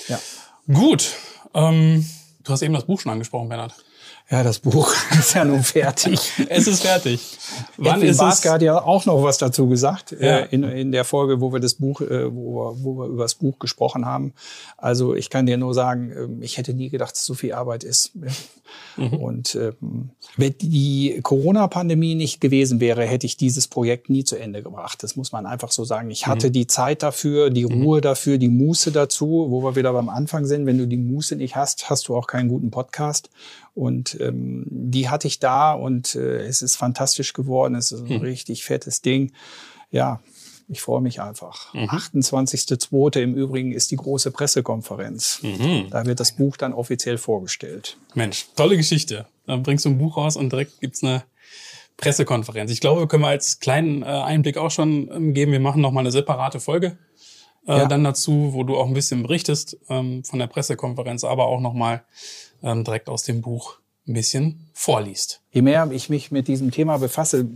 ja. 0.08 0.20
Gut. 0.74 1.12
Ähm 1.54 2.06
Du 2.46 2.54
hast 2.54 2.62
eben 2.62 2.76
das 2.76 2.86
Buch 2.86 3.00
schon 3.00 3.12
angesprochen, 3.12 3.50
Bernhard. 3.50 3.74
Ja, 4.30 4.42
das 4.42 4.58
Buch 4.58 4.92
ist 5.20 5.36
ja 5.36 5.46
nun 5.46 5.62
fertig. 5.62 6.20
es 6.50 6.66
ist 6.66 6.82
fertig. 6.82 7.38
Wann 7.78 7.98
Edwin 7.98 8.10
ist 8.10 8.18
Baske 8.18 8.48
es? 8.48 8.54
hat 8.56 8.62
ja 8.64 8.82
auch 8.82 9.06
noch 9.06 9.22
was 9.22 9.38
dazu 9.38 9.68
gesagt 9.68 10.16
ja. 10.20 10.40
äh, 10.40 10.48
in, 10.50 10.64
in 10.64 10.92
der 10.92 11.06
Folge, 11.06 11.42
wo 11.42 11.54
wir 11.54 11.60
das 11.60 11.76
Buch, 11.76 12.02
äh, 12.02 12.34
wo, 12.34 12.56
wir, 12.56 12.84
wo 12.84 12.98
wir 12.98 13.06
über 13.08 13.24
das 13.24 13.36
Buch 13.36 13.60
gesprochen 13.60 14.06
haben. 14.06 14.34
Also 14.78 15.14
ich 15.14 15.30
kann 15.30 15.46
dir 15.46 15.58
nur 15.58 15.76
sagen, 15.76 16.40
äh, 16.42 16.44
ich 16.44 16.58
hätte 16.58 16.74
nie 16.74 16.90
gedacht, 16.90 17.12
dass 17.12 17.26
so 17.26 17.36
viel 17.36 17.54
Arbeit 17.54 17.84
ist. 17.84 18.14
Mhm. 18.98 19.14
Und 19.14 19.56
ähm, 19.56 20.10
wenn 20.38 20.56
die 20.58 21.20
Corona-Pandemie 21.22 22.16
nicht 22.16 22.42
gewesen 22.42 22.80
wäre, 22.80 23.04
hätte 23.04 23.28
ich 23.28 23.38
dieses 23.38 23.68
Projekt 23.68 24.10
nie 24.10 24.24
zu 24.24 24.38
Ende 24.38 24.64
gebracht. 24.64 25.04
Das 25.04 25.16
muss 25.16 25.32
man 25.32 25.46
einfach 25.46 25.72
so 25.72 25.84
sagen. 25.84 26.10
Ich 26.10 26.26
hatte 26.26 26.48
mhm. 26.48 26.54
die 26.54 26.68
Zeit 26.68 27.04
dafür, 27.04 27.52
die 27.52 27.66
mhm. 27.66 27.84
Ruhe 27.84 28.02
dafür, 28.02 28.40
die 28.40 28.50
Muße 28.50 28.92
dazu, 28.92 29.48
wo 29.50 29.62
wir 29.64 29.76
wieder 29.76 29.94
beim 29.94 30.10
Anfang 30.10 30.46
sind. 30.46 30.66
Wenn 30.66 30.80
du 30.80 30.88
die 30.88 30.98
Muße 30.98 31.36
nicht 31.36 31.56
hast, 31.56 31.92
hast 31.92 32.08
du 32.08 32.16
auch 32.16 32.26
keinen 32.26 32.50
guten 32.50 32.72
Podcast. 32.72 33.30
Und 33.76 34.18
ähm, 34.22 34.66
die 34.70 35.10
hatte 35.10 35.28
ich 35.28 35.40
da 35.40 35.74
und 35.74 36.16
äh, 36.16 36.46
es 36.46 36.62
ist 36.62 36.78
fantastisch 36.78 37.34
geworden. 37.34 37.76
Es 37.76 37.92
ist 37.92 38.02
ein 38.02 38.18
mhm. 38.18 38.22
richtig 38.22 38.64
fettes 38.64 39.02
Ding. 39.02 39.34
Ja, 39.92 40.22
ich 40.68 40.82
freue 40.82 41.02
mich 41.02 41.22
einfach. 41.22 41.74
Mhm. 41.74 41.90
28.02. 41.90 43.22
im 43.22 43.36
Übrigen 43.36 43.74
ist 43.74 43.92
die 43.92 43.98
große 43.98 44.32
Pressekonferenz. 44.32 45.42
Mhm. 45.44 45.88
Da 45.92 46.06
wird 46.06 46.20
das 46.20 46.32
Buch 46.32 46.58
dann 46.58 46.74
offiziell 46.74 47.18
vorgestellt. 47.18 47.98
Mensch, 48.14 48.48
tolle 48.56 48.78
Geschichte. 48.78 49.28
Dann 49.46 49.62
bringst 49.62 49.86
du 49.86 49.90
ein 49.90 49.98
Buch 49.98 50.18
raus 50.18 50.38
und 50.38 50.52
direkt 50.52 50.80
gibt's 50.80 51.04
eine 51.04 51.24
Pressekonferenz. 51.98 52.72
Ich 52.72 52.80
glaube, 52.80 53.02
wir 53.02 53.08
können 53.08 53.24
wir 53.24 53.30
als 53.30 53.60
kleinen 53.60 54.04
äh, 54.04 54.06
Einblick 54.06 54.58
auch 54.58 54.72
schon 54.72 55.10
ähm, 55.12 55.34
geben. 55.34 55.52
Wir 55.52 55.60
machen 55.60 55.82
noch 55.82 55.92
mal 55.92 56.00
eine 56.00 56.12
separate 56.12 56.60
Folge 56.60 56.98
äh, 57.68 57.78
ja. 57.78 57.86
dann 57.86 58.04
dazu, 58.04 58.54
wo 58.54 58.64
du 58.64 58.78
auch 58.78 58.88
ein 58.88 58.94
bisschen 58.94 59.24
berichtest 59.24 59.78
ähm, 59.90 60.24
von 60.24 60.40
der 60.40 60.48
Pressekonferenz, 60.48 61.24
aber 61.24 61.46
auch 61.46 61.60
noch 61.60 61.74
mal 61.74 62.04
ähm, 62.64 62.84
direkt 62.84 63.10
aus 63.10 63.24
dem 63.24 63.42
Buch 63.42 63.80
ein 64.08 64.14
bisschen 64.14 64.70
vorliest. 64.74 65.42
Je 65.52 65.62
mehr 65.62 65.90
ich 65.92 66.10
mich 66.10 66.32
mit 66.32 66.48
diesem 66.48 66.72
Thema 66.72 66.98
befasse, 66.98 67.48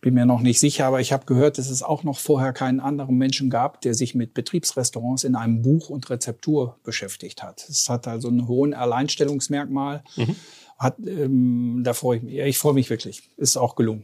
bin 0.00 0.14
mir 0.14 0.26
noch 0.26 0.40
nicht 0.40 0.58
sicher, 0.58 0.86
aber 0.86 1.00
ich 1.00 1.12
habe 1.12 1.26
gehört, 1.26 1.58
dass 1.58 1.70
es 1.70 1.82
auch 1.82 2.02
noch 2.02 2.18
vorher 2.18 2.52
keinen 2.52 2.80
anderen 2.80 3.16
Menschen 3.16 3.50
gab, 3.50 3.80
der 3.82 3.94
sich 3.94 4.14
mit 4.14 4.34
Betriebsrestaurants 4.34 5.22
in 5.24 5.36
einem 5.36 5.62
Buch 5.62 5.90
und 5.90 6.10
Rezeptur 6.10 6.76
beschäftigt 6.82 7.42
hat. 7.42 7.66
Es 7.68 7.88
hat 7.88 8.08
also 8.08 8.28
einen 8.28 8.48
hohen 8.48 8.74
Alleinstellungsmerkmal. 8.74 10.02
Mhm. 10.16 10.36
Hat, 10.76 10.96
ähm, 11.06 11.82
da 11.84 11.94
freue 11.94 12.16
ich 12.16 12.22
mich. 12.24 12.38
Ich 12.38 12.58
freue 12.58 12.74
mich 12.74 12.90
wirklich. 12.90 13.30
Ist 13.36 13.56
auch 13.56 13.76
gelungen. 13.76 14.02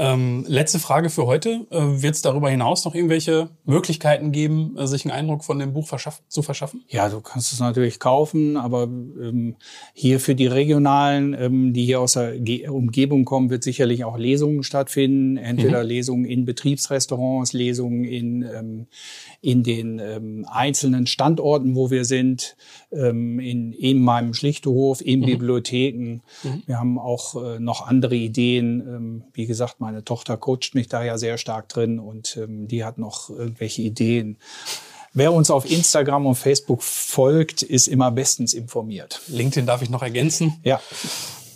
Ähm, 0.00 0.46
letzte 0.48 0.78
Frage 0.78 1.10
für 1.10 1.26
heute. 1.26 1.66
Äh, 1.70 2.02
Wird 2.02 2.14
es 2.14 2.22
darüber 2.22 2.48
hinaus 2.48 2.86
noch 2.86 2.94
irgendwelche 2.94 3.50
Möglichkeiten 3.66 4.32
geben, 4.32 4.74
äh, 4.78 4.86
sich 4.86 5.04
einen 5.04 5.12
Eindruck 5.12 5.44
von 5.44 5.58
dem 5.58 5.74
Buch 5.74 5.86
verschaff 5.86 6.22
zu 6.26 6.40
verschaffen? 6.40 6.82
Ja, 6.88 7.10
du 7.10 7.20
kannst 7.20 7.52
es 7.52 7.60
natürlich 7.60 8.00
kaufen, 8.00 8.56
aber 8.56 8.84
ähm, 8.84 9.56
hier 9.92 10.18
für 10.18 10.34
die 10.34 10.46
Regionalen, 10.46 11.36
ähm, 11.38 11.74
die 11.74 11.84
hier 11.84 12.00
aus 12.00 12.14
der 12.14 12.40
Ge 12.40 12.66
Umgebung 12.68 13.26
kommen, 13.26 13.50
wird 13.50 13.62
sicherlich 13.62 14.04
auch 14.04 14.16
Lesungen 14.16 14.62
stattfinden. 14.62 15.36
Entweder 15.36 15.82
mhm. 15.82 15.88
Lesungen 15.90 16.24
in 16.24 16.46
Betriebsrestaurants, 16.46 17.52
Lesungen 17.52 18.04
in, 18.04 18.42
ähm, 18.42 18.86
in 19.42 19.62
den 19.62 19.98
ähm, 19.98 20.46
einzelnen 20.50 21.06
Standorten, 21.06 21.76
wo 21.76 21.90
wir 21.90 22.06
sind, 22.06 22.56
ähm, 22.90 23.38
in, 23.38 23.74
in 23.74 24.00
meinem 24.02 24.32
Schlichtehof, 24.32 25.02
in 25.02 25.20
mhm. 25.20 25.26
Bibliotheken. 25.26 26.22
Mhm. 26.42 26.62
Wir 26.64 26.78
haben 26.78 26.98
auch 26.98 27.34
äh, 27.34 27.60
noch 27.60 27.86
andere 27.86 28.16
Ideen. 28.16 29.24
Wie 29.34 29.46
gesagt, 29.46 29.80
meine 29.90 30.04
Tochter 30.04 30.36
coacht 30.36 30.74
mich 30.74 30.88
da 30.88 31.02
ja 31.02 31.18
sehr 31.18 31.36
stark 31.36 31.68
drin 31.68 31.98
und 31.98 32.36
ähm, 32.36 32.68
die 32.68 32.84
hat 32.84 32.98
noch 32.98 33.28
irgendwelche 33.28 33.82
Ideen. 33.82 34.38
Wer 35.12 35.32
uns 35.32 35.50
auf 35.50 35.68
Instagram 35.68 36.26
und 36.26 36.36
Facebook 36.36 36.84
folgt, 36.84 37.62
ist 37.62 37.88
immer 37.88 38.12
bestens 38.12 38.54
informiert. 38.54 39.20
LinkedIn 39.26 39.66
darf 39.66 39.82
ich 39.82 39.90
noch 39.90 40.02
ergänzen. 40.02 40.60
Ja. 40.62 40.80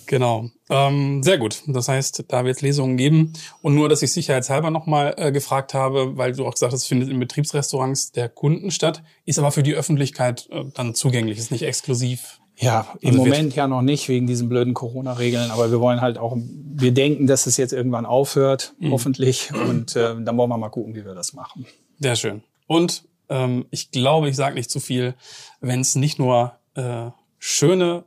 Genau. 0.06 0.50
Ähm, 0.68 1.22
sehr 1.22 1.38
gut. 1.38 1.62
Das 1.68 1.86
heißt, 1.86 2.24
da 2.26 2.44
wird 2.44 2.56
es 2.56 2.62
Lesungen 2.62 2.96
geben. 2.96 3.32
Und 3.62 3.76
nur, 3.76 3.88
dass 3.88 4.02
ich 4.02 4.12
sicherheitshalber 4.12 4.70
nochmal 4.70 5.14
äh, 5.16 5.30
gefragt 5.30 5.72
habe, 5.72 6.16
weil 6.16 6.32
du 6.32 6.44
auch 6.44 6.54
gesagt 6.54 6.72
hast, 6.72 6.82
es 6.82 6.88
findet 6.88 7.08
in 7.08 7.20
Betriebsrestaurants 7.20 8.10
der 8.10 8.28
Kunden 8.28 8.72
statt, 8.72 9.04
ist 9.24 9.38
aber 9.38 9.52
für 9.52 9.62
die 9.62 9.74
Öffentlichkeit 9.74 10.48
äh, 10.50 10.64
dann 10.74 10.96
zugänglich, 10.96 11.38
ist 11.38 11.52
nicht 11.52 11.62
exklusiv. 11.62 12.40
Ja, 12.56 12.86
im 13.00 13.10
also 13.10 13.24
Moment 13.24 13.56
ja 13.56 13.66
noch 13.66 13.82
nicht 13.82 14.08
wegen 14.08 14.26
diesen 14.26 14.48
blöden 14.48 14.74
Corona-Regeln, 14.74 15.50
aber 15.50 15.70
wir 15.70 15.80
wollen 15.80 16.00
halt 16.00 16.18
auch, 16.18 16.36
wir 16.36 16.92
denken, 16.92 17.26
dass 17.26 17.46
es 17.46 17.56
jetzt 17.56 17.72
irgendwann 17.72 18.06
aufhört, 18.06 18.74
mhm. 18.78 18.92
hoffentlich. 18.92 19.52
Und 19.52 19.96
äh, 19.96 20.14
dann 20.20 20.36
wollen 20.36 20.50
wir 20.50 20.58
mal 20.58 20.68
gucken, 20.68 20.94
wie 20.94 21.04
wir 21.04 21.14
das 21.14 21.32
machen. 21.32 21.66
Sehr 21.98 22.16
schön. 22.16 22.42
Und 22.66 23.04
ähm, 23.28 23.66
ich 23.70 23.90
glaube, 23.90 24.28
ich 24.28 24.36
sage 24.36 24.54
nicht 24.54 24.70
zu 24.70 24.80
viel, 24.80 25.14
wenn 25.60 25.80
es 25.80 25.96
nicht 25.96 26.18
nur 26.18 26.52
äh, 26.74 27.10
schöne 27.38 28.04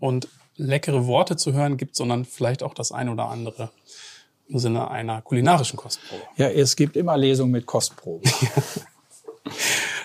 und 0.00 0.28
leckere 0.56 1.06
Worte 1.06 1.36
zu 1.36 1.52
hören 1.52 1.76
gibt, 1.76 1.96
sondern 1.96 2.24
vielleicht 2.24 2.62
auch 2.62 2.74
das 2.74 2.92
ein 2.92 3.08
oder 3.08 3.28
andere 3.28 3.70
im 4.48 4.58
Sinne 4.58 4.90
einer 4.90 5.22
kulinarischen 5.22 5.76
Kostprobe. 5.76 6.22
Ja, 6.36 6.48
es 6.48 6.76
gibt 6.76 6.96
immer 6.96 7.16
Lesungen 7.16 7.52
mit 7.52 7.66
Kostproben. 7.66 8.30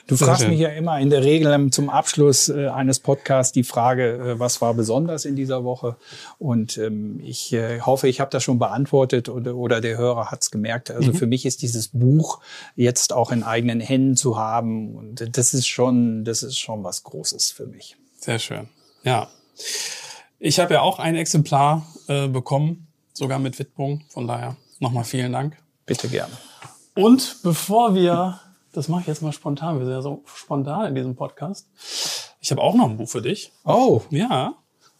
Du 0.05 0.15
Sehr 0.15 0.27
fragst 0.27 0.41
schön. 0.41 0.51
mich 0.51 0.59
ja 0.59 0.69
immer 0.69 0.99
in 0.99 1.09
der 1.09 1.23
Regel 1.23 1.71
zum 1.71 1.89
Abschluss 1.89 2.49
äh, 2.49 2.67
eines 2.67 2.99
Podcasts 2.99 3.53
die 3.53 3.63
Frage, 3.63 4.33
äh, 4.33 4.39
was 4.39 4.61
war 4.61 4.73
besonders 4.73 5.23
in 5.23 5.37
dieser 5.37 5.63
Woche? 5.63 5.95
Und 6.39 6.77
ähm, 6.77 7.21
ich 7.23 7.53
äh, 7.53 7.79
hoffe, 7.79 8.09
ich 8.09 8.19
habe 8.19 8.29
das 8.29 8.43
schon 8.43 8.59
beantwortet 8.59 9.29
oder, 9.29 9.55
oder 9.55 9.79
der 9.79 9.97
Hörer 9.97 10.29
hat 10.29 10.41
es 10.41 10.51
gemerkt. 10.51 10.91
Also 10.91 11.11
mhm. 11.11 11.15
für 11.15 11.25
mich 11.25 11.45
ist 11.45 11.61
dieses 11.61 11.87
Buch 11.89 12.41
jetzt 12.75 13.13
auch 13.13 13.31
in 13.31 13.43
eigenen 13.43 13.79
Händen 13.79 14.17
zu 14.17 14.37
haben 14.37 14.95
und 14.95 15.37
das 15.37 15.53
ist 15.53 15.67
schon, 15.67 16.25
das 16.25 16.43
ist 16.43 16.57
schon 16.57 16.83
was 16.83 17.03
Großes 17.03 17.51
für 17.51 17.65
mich. 17.65 17.95
Sehr 18.19 18.39
schön. 18.39 18.67
Ja. 19.03 19.29
Ich 20.39 20.59
habe 20.59 20.73
ja 20.73 20.81
auch 20.81 20.99
ein 20.99 21.15
Exemplar 21.15 21.87
äh, 22.07 22.27
bekommen, 22.27 22.87
sogar 23.13 23.39
mit 23.39 23.57
Widmung. 23.57 24.03
Von 24.09 24.27
daher 24.27 24.57
nochmal 24.79 25.05
vielen 25.05 25.31
Dank. 25.31 25.57
Bitte 25.85 26.09
gerne. 26.09 26.33
Und 26.95 27.37
bevor 27.43 27.95
wir, 27.95 28.41
das 28.73 28.87
mache 28.87 29.01
ich 29.01 29.07
jetzt 29.07 29.21
mal 29.21 29.31
spontan, 29.31 29.77
wir 29.77 29.85
sind 29.85 29.93
ja 29.93 30.01
so 30.01 30.23
spontan 30.25 30.87
in 30.87 30.95
diesem 30.95 31.15
Podcast. 31.15 31.67
Ich 32.41 32.51
habe 32.51 32.61
auch 32.61 32.75
noch 32.75 32.89
ein 32.89 32.97
Buch 32.97 33.07
für 33.07 33.21
dich. 33.21 33.53
Oh. 33.63 34.01
Ja. 34.09 34.55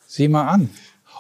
Sieh 0.08 0.28
mal 0.28 0.48
an. 0.48 0.70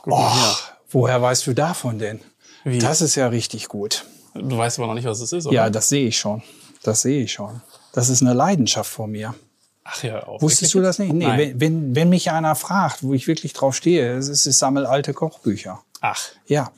Guck 0.04 0.14
oh, 0.14 0.56
woher 0.90 1.22
weißt 1.22 1.48
du 1.48 1.54
davon 1.54 2.00
denn? 2.00 2.22
Wie? 2.64 2.80
Das 2.80 3.02
ist 3.02 3.16
ja 3.16 3.28
richtig 3.28 3.68
gut. 3.68 4.06
Du 4.36 4.58
weißt 4.58 4.80
aber 4.80 4.88
noch 4.88 4.94
nicht, 4.94 5.06
was 5.06 5.20
es 5.20 5.34
ist, 5.34 5.48
oder? 5.48 5.56
Ja, 5.56 5.70
das 5.70 5.90
sehe 5.90 6.08
ich 6.08 6.18
schon. 6.18 6.42
Das 6.84 7.02
sehe 7.02 7.24
ich 7.24 7.34
schon. 7.34 7.62
Das 7.92 8.10
ist 8.10 8.22
eine 8.22 8.34
Leidenschaft 8.34 8.90
von 8.90 9.12
mir. 9.12 9.36
Ach 9.84 10.04
ja, 10.04 10.26
auch. 10.26 10.42
Wusstest 10.42 10.74
du 10.74 10.82
das 10.82 11.00
nicht? 11.00 11.14
Nee, 11.14 11.38
wenn, 11.38 11.60
wenn, 11.60 11.96
wenn 11.96 12.10
mich 12.10 12.32
einer 12.32 12.56
fragt, 12.56 13.04
wo 13.04 13.14
ich 13.14 13.28
wirklich 13.28 13.54
drauf 13.54 13.76
stehe, 13.76 14.16
es 14.16 14.28
ist, 14.28 14.46
ich 14.46 14.56
sammel 14.56 14.86
alte 14.86 15.14
Kochbücher. 15.14 15.84
Ach. 16.02 16.22
Ja. 16.46 16.72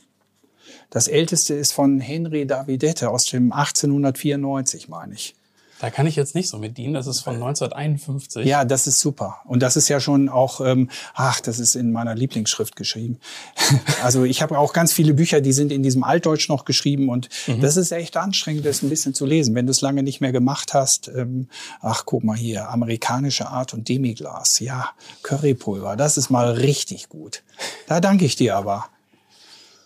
Das 0.90 1.06
älteste 1.06 1.54
ist 1.54 1.72
von 1.72 2.00
Henry 2.00 2.46
Davidette 2.46 3.10
aus 3.10 3.26
dem 3.26 3.52
1894, 3.52 4.88
meine 4.88 5.14
ich. 5.14 5.36
Da 5.78 5.90
kann 5.90 6.06
ich 6.06 6.16
jetzt 6.16 6.34
nicht 6.34 6.48
so 6.48 6.58
mit 6.58 6.78
dienen. 6.78 6.94
Das 6.94 7.06
ist 7.06 7.20
von 7.20 7.34
1951. 7.34 8.46
Ja, 8.46 8.64
das 8.64 8.86
ist 8.86 9.00
super. 9.00 9.40
Und 9.44 9.62
das 9.62 9.76
ist 9.76 9.88
ja 9.88 10.00
schon 10.00 10.30
auch, 10.30 10.60
ähm, 10.62 10.88
ach, 11.14 11.40
das 11.40 11.58
ist 11.58 11.74
in 11.74 11.92
meiner 11.92 12.14
Lieblingsschrift 12.14 12.76
geschrieben. 12.76 13.18
also 14.02 14.24
ich 14.24 14.40
habe 14.40 14.58
auch 14.58 14.72
ganz 14.72 14.94
viele 14.94 15.12
Bücher, 15.12 15.42
die 15.42 15.52
sind 15.52 15.70
in 15.72 15.82
diesem 15.82 16.02
Altdeutsch 16.02 16.48
noch 16.48 16.64
geschrieben 16.64 17.10
und 17.10 17.28
mhm. 17.46 17.60
das 17.60 17.76
ist 17.76 17.92
echt 17.92 18.16
anstrengend, 18.16 18.64
das 18.64 18.82
ein 18.82 18.88
bisschen 18.88 19.12
zu 19.12 19.26
lesen. 19.26 19.54
Wenn 19.54 19.66
du 19.66 19.70
es 19.70 19.82
lange 19.82 20.02
nicht 20.02 20.20
mehr 20.22 20.32
gemacht 20.32 20.72
hast, 20.72 21.08
ähm, 21.08 21.48
ach, 21.80 22.04
guck 22.06 22.24
mal 22.24 22.36
hier, 22.36 22.70
amerikanische 22.70 23.48
Art 23.48 23.74
und 23.74 23.88
Demiglas, 23.88 24.60
ja, 24.60 24.90
Currypulver, 25.22 25.96
das 25.96 26.16
ist 26.16 26.30
mal 26.30 26.52
richtig 26.52 27.10
gut. 27.10 27.42
Da 27.86 28.00
danke 28.00 28.24
ich 28.24 28.36
dir 28.36 28.56
aber. 28.56 28.86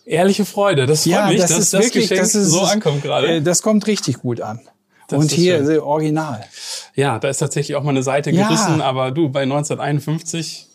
Ehrliche 0.05 0.45
Freude, 0.45 0.85
das 0.85 1.03
freut 1.03 1.13
ja, 1.13 1.27
mich, 1.27 1.37
das 1.39 1.51
dass 1.51 1.59
ist 1.59 1.73
das 1.73 1.83
wirklich, 1.83 2.09
Geschenk 2.09 2.21
das 2.21 2.35
ist, 2.35 2.49
so 2.49 2.61
ankommt 2.61 3.03
gerade. 3.03 3.27
Äh, 3.27 3.41
das 3.41 3.61
kommt 3.61 3.87
richtig 3.87 4.19
gut 4.19 4.41
an. 4.41 4.61
Das 5.11 5.19
und 5.19 5.31
hier 5.31 5.63
schön. 5.65 5.79
original. 5.79 6.45
Ja, 6.95 7.19
da 7.19 7.29
ist 7.29 7.37
tatsächlich 7.37 7.75
auch 7.75 7.83
mal 7.83 7.89
eine 7.89 8.03
Seite 8.03 8.31
ja. 8.31 8.47
gerissen, 8.47 8.81
aber 8.81 9.11
du, 9.11 9.29
bei 9.29 9.43
1951, 9.43 10.67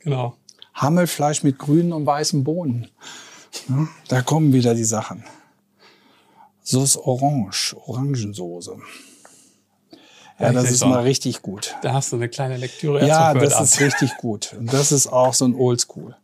genau. 0.00 0.36
Hammelfleisch 0.74 1.42
mit 1.42 1.58
grünen 1.58 1.92
und 1.92 2.06
weißen 2.06 2.44
Bohnen. 2.44 2.88
Ja, 3.68 3.88
da 4.08 4.22
kommen 4.22 4.52
wieder 4.52 4.74
die 4.74 4.84
Sachen. 4.84 5.24
Sauce 6.62 6.96
Orange, 6.96 7.74
Orangensoße. 7.86 8.76
Ja, 10.38 10.46
ja 10.46 10.52
das 10.52 10.70
ist 10.70 10.84
mal 10.84 11.02
richtig 11.02 11.42
gut. 11.42 11.74
Da 11.82 11.92
hast 11.92 12.12
du 12.12 12.16
eine 12.16 12.28
kleine 12.28 12.56
Lektüre. 12.56 13.06
Ja, 13.06 13.34
das 13.34 13.60
ist 13.60 13.80
richtig 13.80 14.16
gut. 14.16 14.54
Und 14.58 14.72
das 14.72 14.92
ist 14.92 15.06
auch 15.06 15.34
so 15.34 15.44
ein 15.44 15.54
Oldschool. 15.54 16.16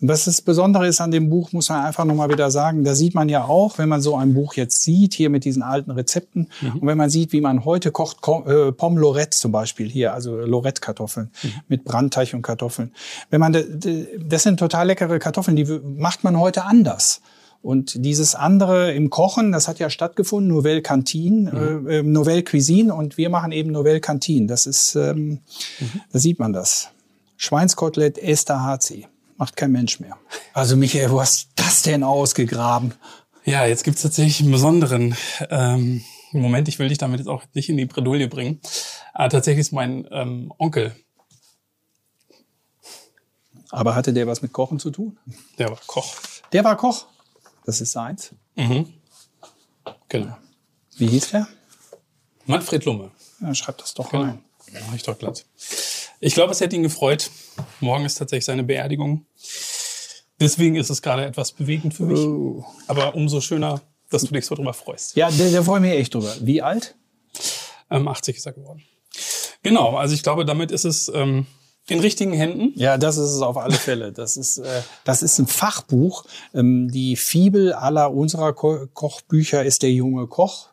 Was 0.00 0.26
das 0.26 0.40
Besondere 0.42 0.86
ist 0.86 1.00
an 1.00 1.10
dem 1.10 1.28
Buch, 1.28 1.52
muss 1.52 1.70
man 1.70 1.84
einfach 1.84 2.04
nochmal 2.04 2.28
wieder 2.28 2.52
sagen, 2.52 2.84
da 2.84 2.94
sieht 2.94 3.14
man 3.14 3.28
ja 3.28 3.44
auch, 3.44 3.78
wenn 3.78 3.88
man 3.88 4.00
so 4.00 4.16
ein 4.16 4.32
Buch 4.32 4.54
jetzt 4.54 4.82
sieht, 4.82 5.12
hier 5.12 5.28
mit 5.28 5.44
diesen 5.44 5.62
alten 5.62 5.90
Rezepten, 5.90 6.48
mhm. 6.60 6.78
und 6.80 6.86
wenn 6.86 6.96
man 6.96 7.10
sieht, 7.10 7.32
wie 7.32 7.40
man 7.40 7.64
heute 7.64 7.90
kocht, 7.90 8.18
äh, 8.46 8.70
Pomme 8.70 9.00
Lorette 9.00 9.36
zum 9.36 9.50
Beispiel 9.50 9.88
hier, 9.88 10.14
also 10.14 10.36
Lorette-Kartoffeln 10.36 11.30
mhm. 11.42 11.52
mit 11.66 11.84
Brandteig 11.84 12.32
und 12.32 12.42
Kartoffeln. 12.42 12.92
Wenn 13.30 13.40
man, 13.40 13.52
das 13.52 14.42
sind 14.44 14.60
total 14.60 14.86
leckere 14.86 15.18
Kartoffeln, 15.18 15.56
die 15.56 15.64
macht 15.64 16.22
man 16.22 16.38
heute 16.38 16.64
anders. 16.64 17.20
Und 17.60 18.04
dieses 18.04 18.36
andere 18.36 18.92
im 18.92 19.10
Kochen, 19.10 19.50
das 19.50 19.66
hat 19.66 19.80
ja 19.80 19.90
stattgefunden, 19.90 20.48
Nouvelle 20.48 20.80
Cantine, 20.80 21.50
mhm. 21.50 21.88
äh, 21.88 22.02
Nouvelle 22.04 22.44
Cuisine 22.44 22.94
und 22.94 23.18
wir 23.18 23.30
machen 23.30 23.50
eben 23.50 23.72
Nouvelle 23.72 24.00
Cantine. 24.00 24.46
Das 24.46 24.66
ist, 24.66 24.94
ähm, 24.94 25.40
mhm. 25.80 26.00
da 26.12 26.18
sieht 26.20 26.38
man 26.38 26.52
das. 26.52 26.90
Schweinskotelett 27.36 28.16
Esther 28.16 28.62
HC 28.62 29.08
macht 29.38 29.56
kein 29.56 29.72
Mensch 29.72 30.00
mehr. 30.00 30.18
Also 30.52 30.76
Michael, 30.76 31.10
wo 31.10 31.20
hast 31.20 31.48
das 31.56 31.82
denn 31.82 32.02
ausgegraben? 32.02 32.94
Ja, 33.44 33.64
jetzt 33.64 33.84
gibt's 33.84 34.02
tatsächlich 34.02 34.40
einen 34.40 34.52
besonderen 34.52 35.16
ähm, 35.48 36.04
Moment. 36.32 36.68
Ich 36.68 36.78
will 36.78 36.88
dich 36.88 36.98
damit 36.98 37.20
jetzt 37.20 37.28
auch 37.28 37.44
nicht 37.54 37.70
in 37.70 37.78
die 37.78 37.86
Bredouille 37.86 38.28
bringen. 38.28 38.60
Aber 39.14 39.30
tatsächlich 39.30 39.60
ist 39.60 39.72
mein 39.72 40.06
ähm, 40.10 40.52
Onkel. 40.58 40.94
Aber 43.70 43.94
hatte 43.94 44.12
der 44.12 44.26
was 44.26 44.42
mit 44.42 44.52
Kochen 44.52 44.78
zu 44.78 44.90
tun? 44.90 45.18
Der 45.58 45.70
war 45.70 45.78
Koch. 45.86 46.14
Der 46.52 46.64
war 46.64 46.76
Koch. 46.76 47.06
Das 47.64 47.80
ist 47.80 47.92
seins. 47.92 48.34
Mhm. 48.56 48.92
Genau. 50.08 50.36
Wie 50.96 51.06
hieß 51.06 51.30
der? 51.30 51.48
Manfred 52.46 52.84
Lumme. 52.84 53.12
Ja, 53.40 53.54
schreib 53.54 53.78
das 53.78 53.94
doch 53.94 54.10
genau. 54.10 54.24
rein. 54.24 54.44
Mach 54.86 54.94
ich 54.94 55.02
doch 55.02 55.18
glatt. 55.18 55.44
Ich 56.20 56.34
glaube, 56.34 56.52
es 56.52 56.60
hätte 56.60 56.76
ihn 56.76 56.82
gefreut. 56.82 57.30
Morgen 57.80 58.04
ist 58.04 58.16
tatsächlich 58.16 58.44
seine 58.44 58.64
Beerdigung. 58.64 59.26
Deswegen 60.40 60.76
ist 60.76 60.90
es 60.90 61.02
gerade 61.02 61.24
etwas 61.24 61.52
bewegend 61.52 61.94
für 61.94 62.04
mich. 62.04 62.18
Oh. 62.18 62.64
Aber 62.86 63.14
umso 63.14 63.40
schöner, 63.40 63.80
dass 64.10 64.22
du 64.22 64.32
dich 64.32 64.46
so 64.46 64.54
drüber 64.54 64.72
freust. 64.72 65.16
Ja, 65.16 65.30
der, 65.30 65.50
der 65.50 65.62
freue 65.62 65.80
mich 65.80 65.92
echt 65.92 66.14
drüber. 66.14 66.32
Wie 66.40 66.62
alt? 66.62 66.94
Ähm, 67.90 68.06
80 68.06 68.36
ist 68.36 68.46
er 68.46 68.52
geworden. 68.52 68.82
Genau, 69.62 69.96
also 69.96 70.14
ich 70.14 70.22
glaube, 70.22 70.44
damit 70.44 70.70
ist 70.70 70.84
es 70.84 71.10
ähm, 71.12 71.46
in 71.88 72.00
richtigen 72.00 72.32
Händen. 72.32 72.72
Ja, 72.76 72.98
das 72.98 73.16
ist 73.16 73.30
es 73.30 73.42
auf 73.42 73.56
alle 73.56 73.74
Fälle. 73.74 74.12
Das 74.12 74.36
ist, 74.36 74.58
äh, 74.58 74.82
das 75.04 75.22
ist 75.22 75.38
ein 75.38 75.46
Fachbuch. 75.46 76.24
Ähm, 76.54 76.90
die 76.90 77.16
Fibel 77.16 77.72
aller 77.72 78.12
unserer 78.12 78.52
Ko 78.52 78.86
Kochbücher 78.92 79.64
ist 79.64 79.82
der 79.82 79.92
junge 79.92 80.26
Koch 80.26 80.68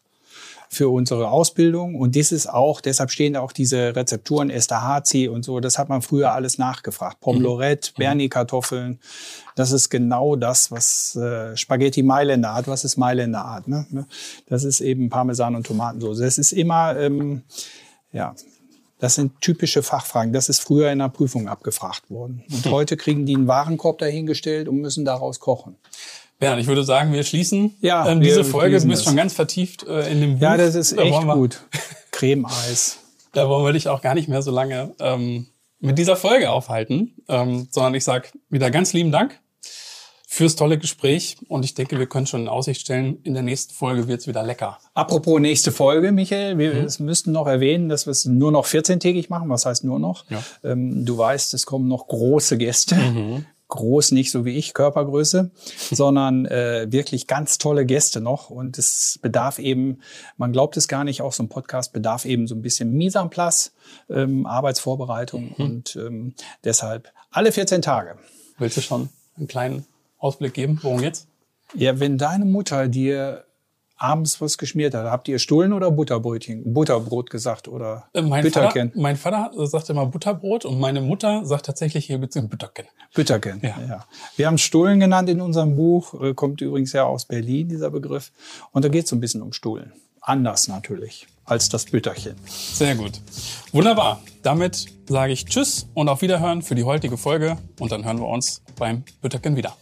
für 0.76 0.90
unsere 0.90 1.30
Ausbildung. 1.30 1.96
Und 1.96 2.16
das 2.16 2.32
ist 2.32 2.48
auch, 2.48 2.82
deshalb 2.82 3.12
stehen 3.12 3.34
da 3.34 3.42
auch 3.42 3.52
diese 3.52 3.96
Rezepturen 3.96 4.50
Esterhazy 4.50 5.28
und 5.28 5.44
so. 5.44 5.60
Das 5.60 5.78
hat 5.78 5.90
man 5.90 6.02
früher 6.02 6.34
alles 6.34 6.58
nachgefragt. 6.58 7.20
Pomlorette, 7.22 7.92
mhm. 7.92 8.00
Bernie-Kartoffeln. 8.00 9.00
Das 9.56 9.72
ist 9.72 9.90
genau 9.90 10.36
das, 10.36 10.72
was 10.72 11.16
äh, 11.16 11.56
Spaghetti 11.56 12.04
Mailänder 12.04 12.54
hat. 12.54 12.68
Was 12.68 12.84
ist 12.84 12.98
Mailänder 12.98 13.46
Art? 13.46 13.68
Ne? 13.68 13.86
Das 14.48 14.64
ist 14.64 14.82
eben 14.82 15.10
Parmesan 15.10 15.56
und 15.56 15.66
Tomatensauce. 15.66 16.20
Das 16.20 16.38
ist 16.38 16.52
immer, 16.52 16.98
ähm, 16.98 17.44
ja, 18.12 18.36
das 19.00 19.16
sind 19.16 19.42
typische 19.42 19.84
Fachfragen. 19.84 20.34
Das 20.34 20.50
ist 20.50 20.62
früher 20.62 20.92
in 20.92 21.00
der 21.00 21.10
Prüfung 21.10 21.48
abgefragt 21.48 22.10
worden. 22.10 22.44
Und 22.50 22.66
hm. 22.66 22.72
heute 22.72 22.98
kriegen 22.98 23.26
die 23.26 23.36
einen 23.36 23.48
Warenkorb 23.48 23.98
dahingestellt 24.00 24.68
und 24.68 24.78
müssen 24.78 25.06
daraus 25.06 25.40
kochen. 25.40 25.76
Bernd, 26.40 26.62
ich 26.62 26.68
würde 26.68 26.84
sagen, 26.84 27.14
wir 27.14 27.24
schließen 27.24 27.76
ja, 27.80 28.08
ähm, 28.10 28.22
diese 28.22 28.44
Folge. 28.44 28.80
Du 28.80 28.88
bist 28.88 29.06
schon 29.06 29.16
ganz 29.16 29.34
vertieft 29.34 29.88
äh, 29.88 30.12
in 30.12 30.22
dem 30.22 30.34
Buch. 30.36 30.42
Ja, 30.42 30.58
das 30.58 30.76
ist 30.76 30.98
da 30.98 31.04
echt 31.04 31.22
gut. 31.28 31.62
Creme-Eis. 32.12 33.00
Da 33.32 33.48
wollen 33.50 33.66
wir 33.66 33.74
dich 33.74 33.88
auch 33.88 34.02
gar 34.02 34.16
nicht 34.16 34.28
mehr 34.28 34.42
so 34.42 34.52
lange 34.52 34.94
ähm, 35.00 35.48
mit 35.80 35.98
dieser 35.98 36.16
Folge 36.16 36.50
aufhalten, 36.50 37.16
ähm, 37.28 37.68
sondern 37.72 37.96
ich 37.96 38.04
sag 38.04 38.32
wieder 38.50 38.72
ganz 38.72 38.94
lieben 38.94 39.12
Dank 39.12 39.40
fürs 40.28 40.58
tolle 40.58 40.78
Gespräch 40.78 41.38
und 41.48 41.64
ich 41.64 41.76
denke, 41.76 41.98
wir 41.98 42.08
können 42.08 42.28
schon 42.28 42.42
in 42.42 42.50
Aussicht 42.50 42.82
stellen, 42.82 43.20
in 43.24 43.34
der 43.34 43.44
nächsten 43.44 43.74
Folge 43.74 44.10
wird's 44.10 44.28
wieder 44.28 44.44
lecker. 44.44 44.80
Apropos 44.94 45.40
nächste 45.40 45.72
Folge, 45.72 46.12
Michael, 46.12 46.58
wir 46.58 46.74
mhm. 46.74 47.06
müssten 47.06 47.32
noch 47.32 47.48
erwähnen, 47.48 47.88
dass 47.88 48.06
wir 48.06 48.12
es 48.12 48.26
nur 48.26 48.52
noch 48.52 48.66
14-tägig 48.66 49.28
machen. 49.30 49.48
Was 49.48 49.66
heißt 49.66 49.86
nur 49.86 50.00
noch? 50.00 50.26
Ja. 50.30 50.44
Ähm, 50.64 51.06
du 51.06 51.18
weißt, 51.18 51.54
es 51.54 51.66
kommen 51.66 51.88
noch 51.88 52.08
große 52.08 52.58
Gäste. 52.58 52.96
Mhm 52.96 53.46
groß, 53.76 54.12
nicht 54.12 54.32
so 54.32 54.46
wie 54.46 54.58
ich, 54.58 54.74
Körpergröße, 54.74 55.52
sondern 55.92 56.46
äh, 56.46 56.88
wirklich 56.90 57.28
ganz 57.28 57.58
tolle 57.58 57.86
Gäste 57.86 58.22
noch. 58.22 58.50
Und 58.50 58.78
es 58.78 59.20
bedarf 59.22 59.60
eben, 59.60 60.00
man 60.38 60.52
glaubt 60.52 60.78
es 60.78 60.88
gar 60.88 61.04
nicht, 61.04 61.22
auch 61.22 61.34
so 61.34 61.44
ein 61.44 61.50
Podcast 61.50 61.94
bedarf 61.94 62.26
eben 62.26 62.48
so 62.48 62.56
ein 62.56 62.62
bisschen 62.62 62.94
Mise 62.94 63.20
en 63.20 63.30
place, 63.30 63.74
ähm, 64.10 64.46
Arbeitsvorbereitung 64.46 65.56
mhm. 65.58 65.66
und 65.66 65.96
ähm, 65.96 66.34
deshalb 66.64 67.12
alle 67.32 67.52
14 67.52 67.82
Tage. 67.82 68.18
Willst 68.58 68.78
du 68.78 68.82
schon 68.82 69.10
einen 69.38 69.48
kleinen 69.48 69.86
Ausblick 70.18 70.54
geben? 70.54 70.80
Worum 70.82 71.02
geht's? 71.02 71.28
Ja, 71.74 72.00
wenn 72.00 72.18
deine 72.18 72.46
Mutter 72.46 72.88
dir 72.88 73.46
abends 73.98 74.42
was 74.42 74.58
geschmiert 74.58 74.94
hat. 74.94 75.06
Habt 75.06 75.28
ihr 75.28 75.40
Stullen 75.40 75.74
oder 75.74 75.92
Butterbrötchen? 75.92 76.74
Butterbrot 76.74 77.30
gesagt 77.30 77.68
oder 77.68 78.06
äh, 78.14 78.22
mein 78.22 78.44
Bütterken? 78.44 78.90
Vater, 78.90 79.02
mein 79.02 79.16
Vater 79.16 79.68
sagt 79.68 79.90
immer 79.90 80.06
Butterbrot 80.06 80.66
und 80.66 80.80
meine 80.80 81.02
Mutter 81.02 81.46
sagt 81.46 81.66
tatsächlich 81.66 82.06
hier 82.06 82.18
Bütterken. 82.18 82.86
Bütterken, 83.14 83.60
ja. 83.64 83.76
ja. 83.88 84.06
Wir 84.36 84.48
haben 84.48 84.58
Stullen 84.58 85.00
genannt 85.00 85.30
in 85.30 85.42
unserem 85.42 85.76
Buch, 85.76 86.22
äh, 86.22 86.34
kommt 86.34 86.62
übrigens 86.62 86.94
ja 86.94 87.06
aus 87.06 87.26
Berlin, 87.26 87.70
dieser 87.70 87.90
Begriff. 87.90 88.32
Und 88.72 88.84
da 88.84 88.90
geht 88.90 89.06
es 89.06 89.10
so 89.10 89.16
ein 89.16 89.22
bisschen 89.22 89.42
um 89.42 89.54
Stullen. 89.54 89.94
Anders 90.22 90.68
natürlich 90.68 91.28
als 91.46 91.70
das 91.70 91.86
Bütterchen. 91.86 92.36
Sehr 92.48 92.96
gut. 92.96 93.22
Wunderbar. 93.72 94.22
Damit 94.42 94.88
sage 95.08 95.34
ich 95.34 95.46
Tschüss 95.46 95.88
und 95.94 96.10
auf 96.10 96.22
Wiederhören 96.22 96.62
für 96.64 96.76
die 96.76 96.84
heutige 96.84 97.18
Folge 97.18 97.58
und 97.80 97.92
dann 97.92 98.04
hören 98.04 98.20
wir 98.20 98.28
uns 98.28 98.62
beim 98.76 99.04
Bütterken 99.22 99.56
wieder. 99.56 99.76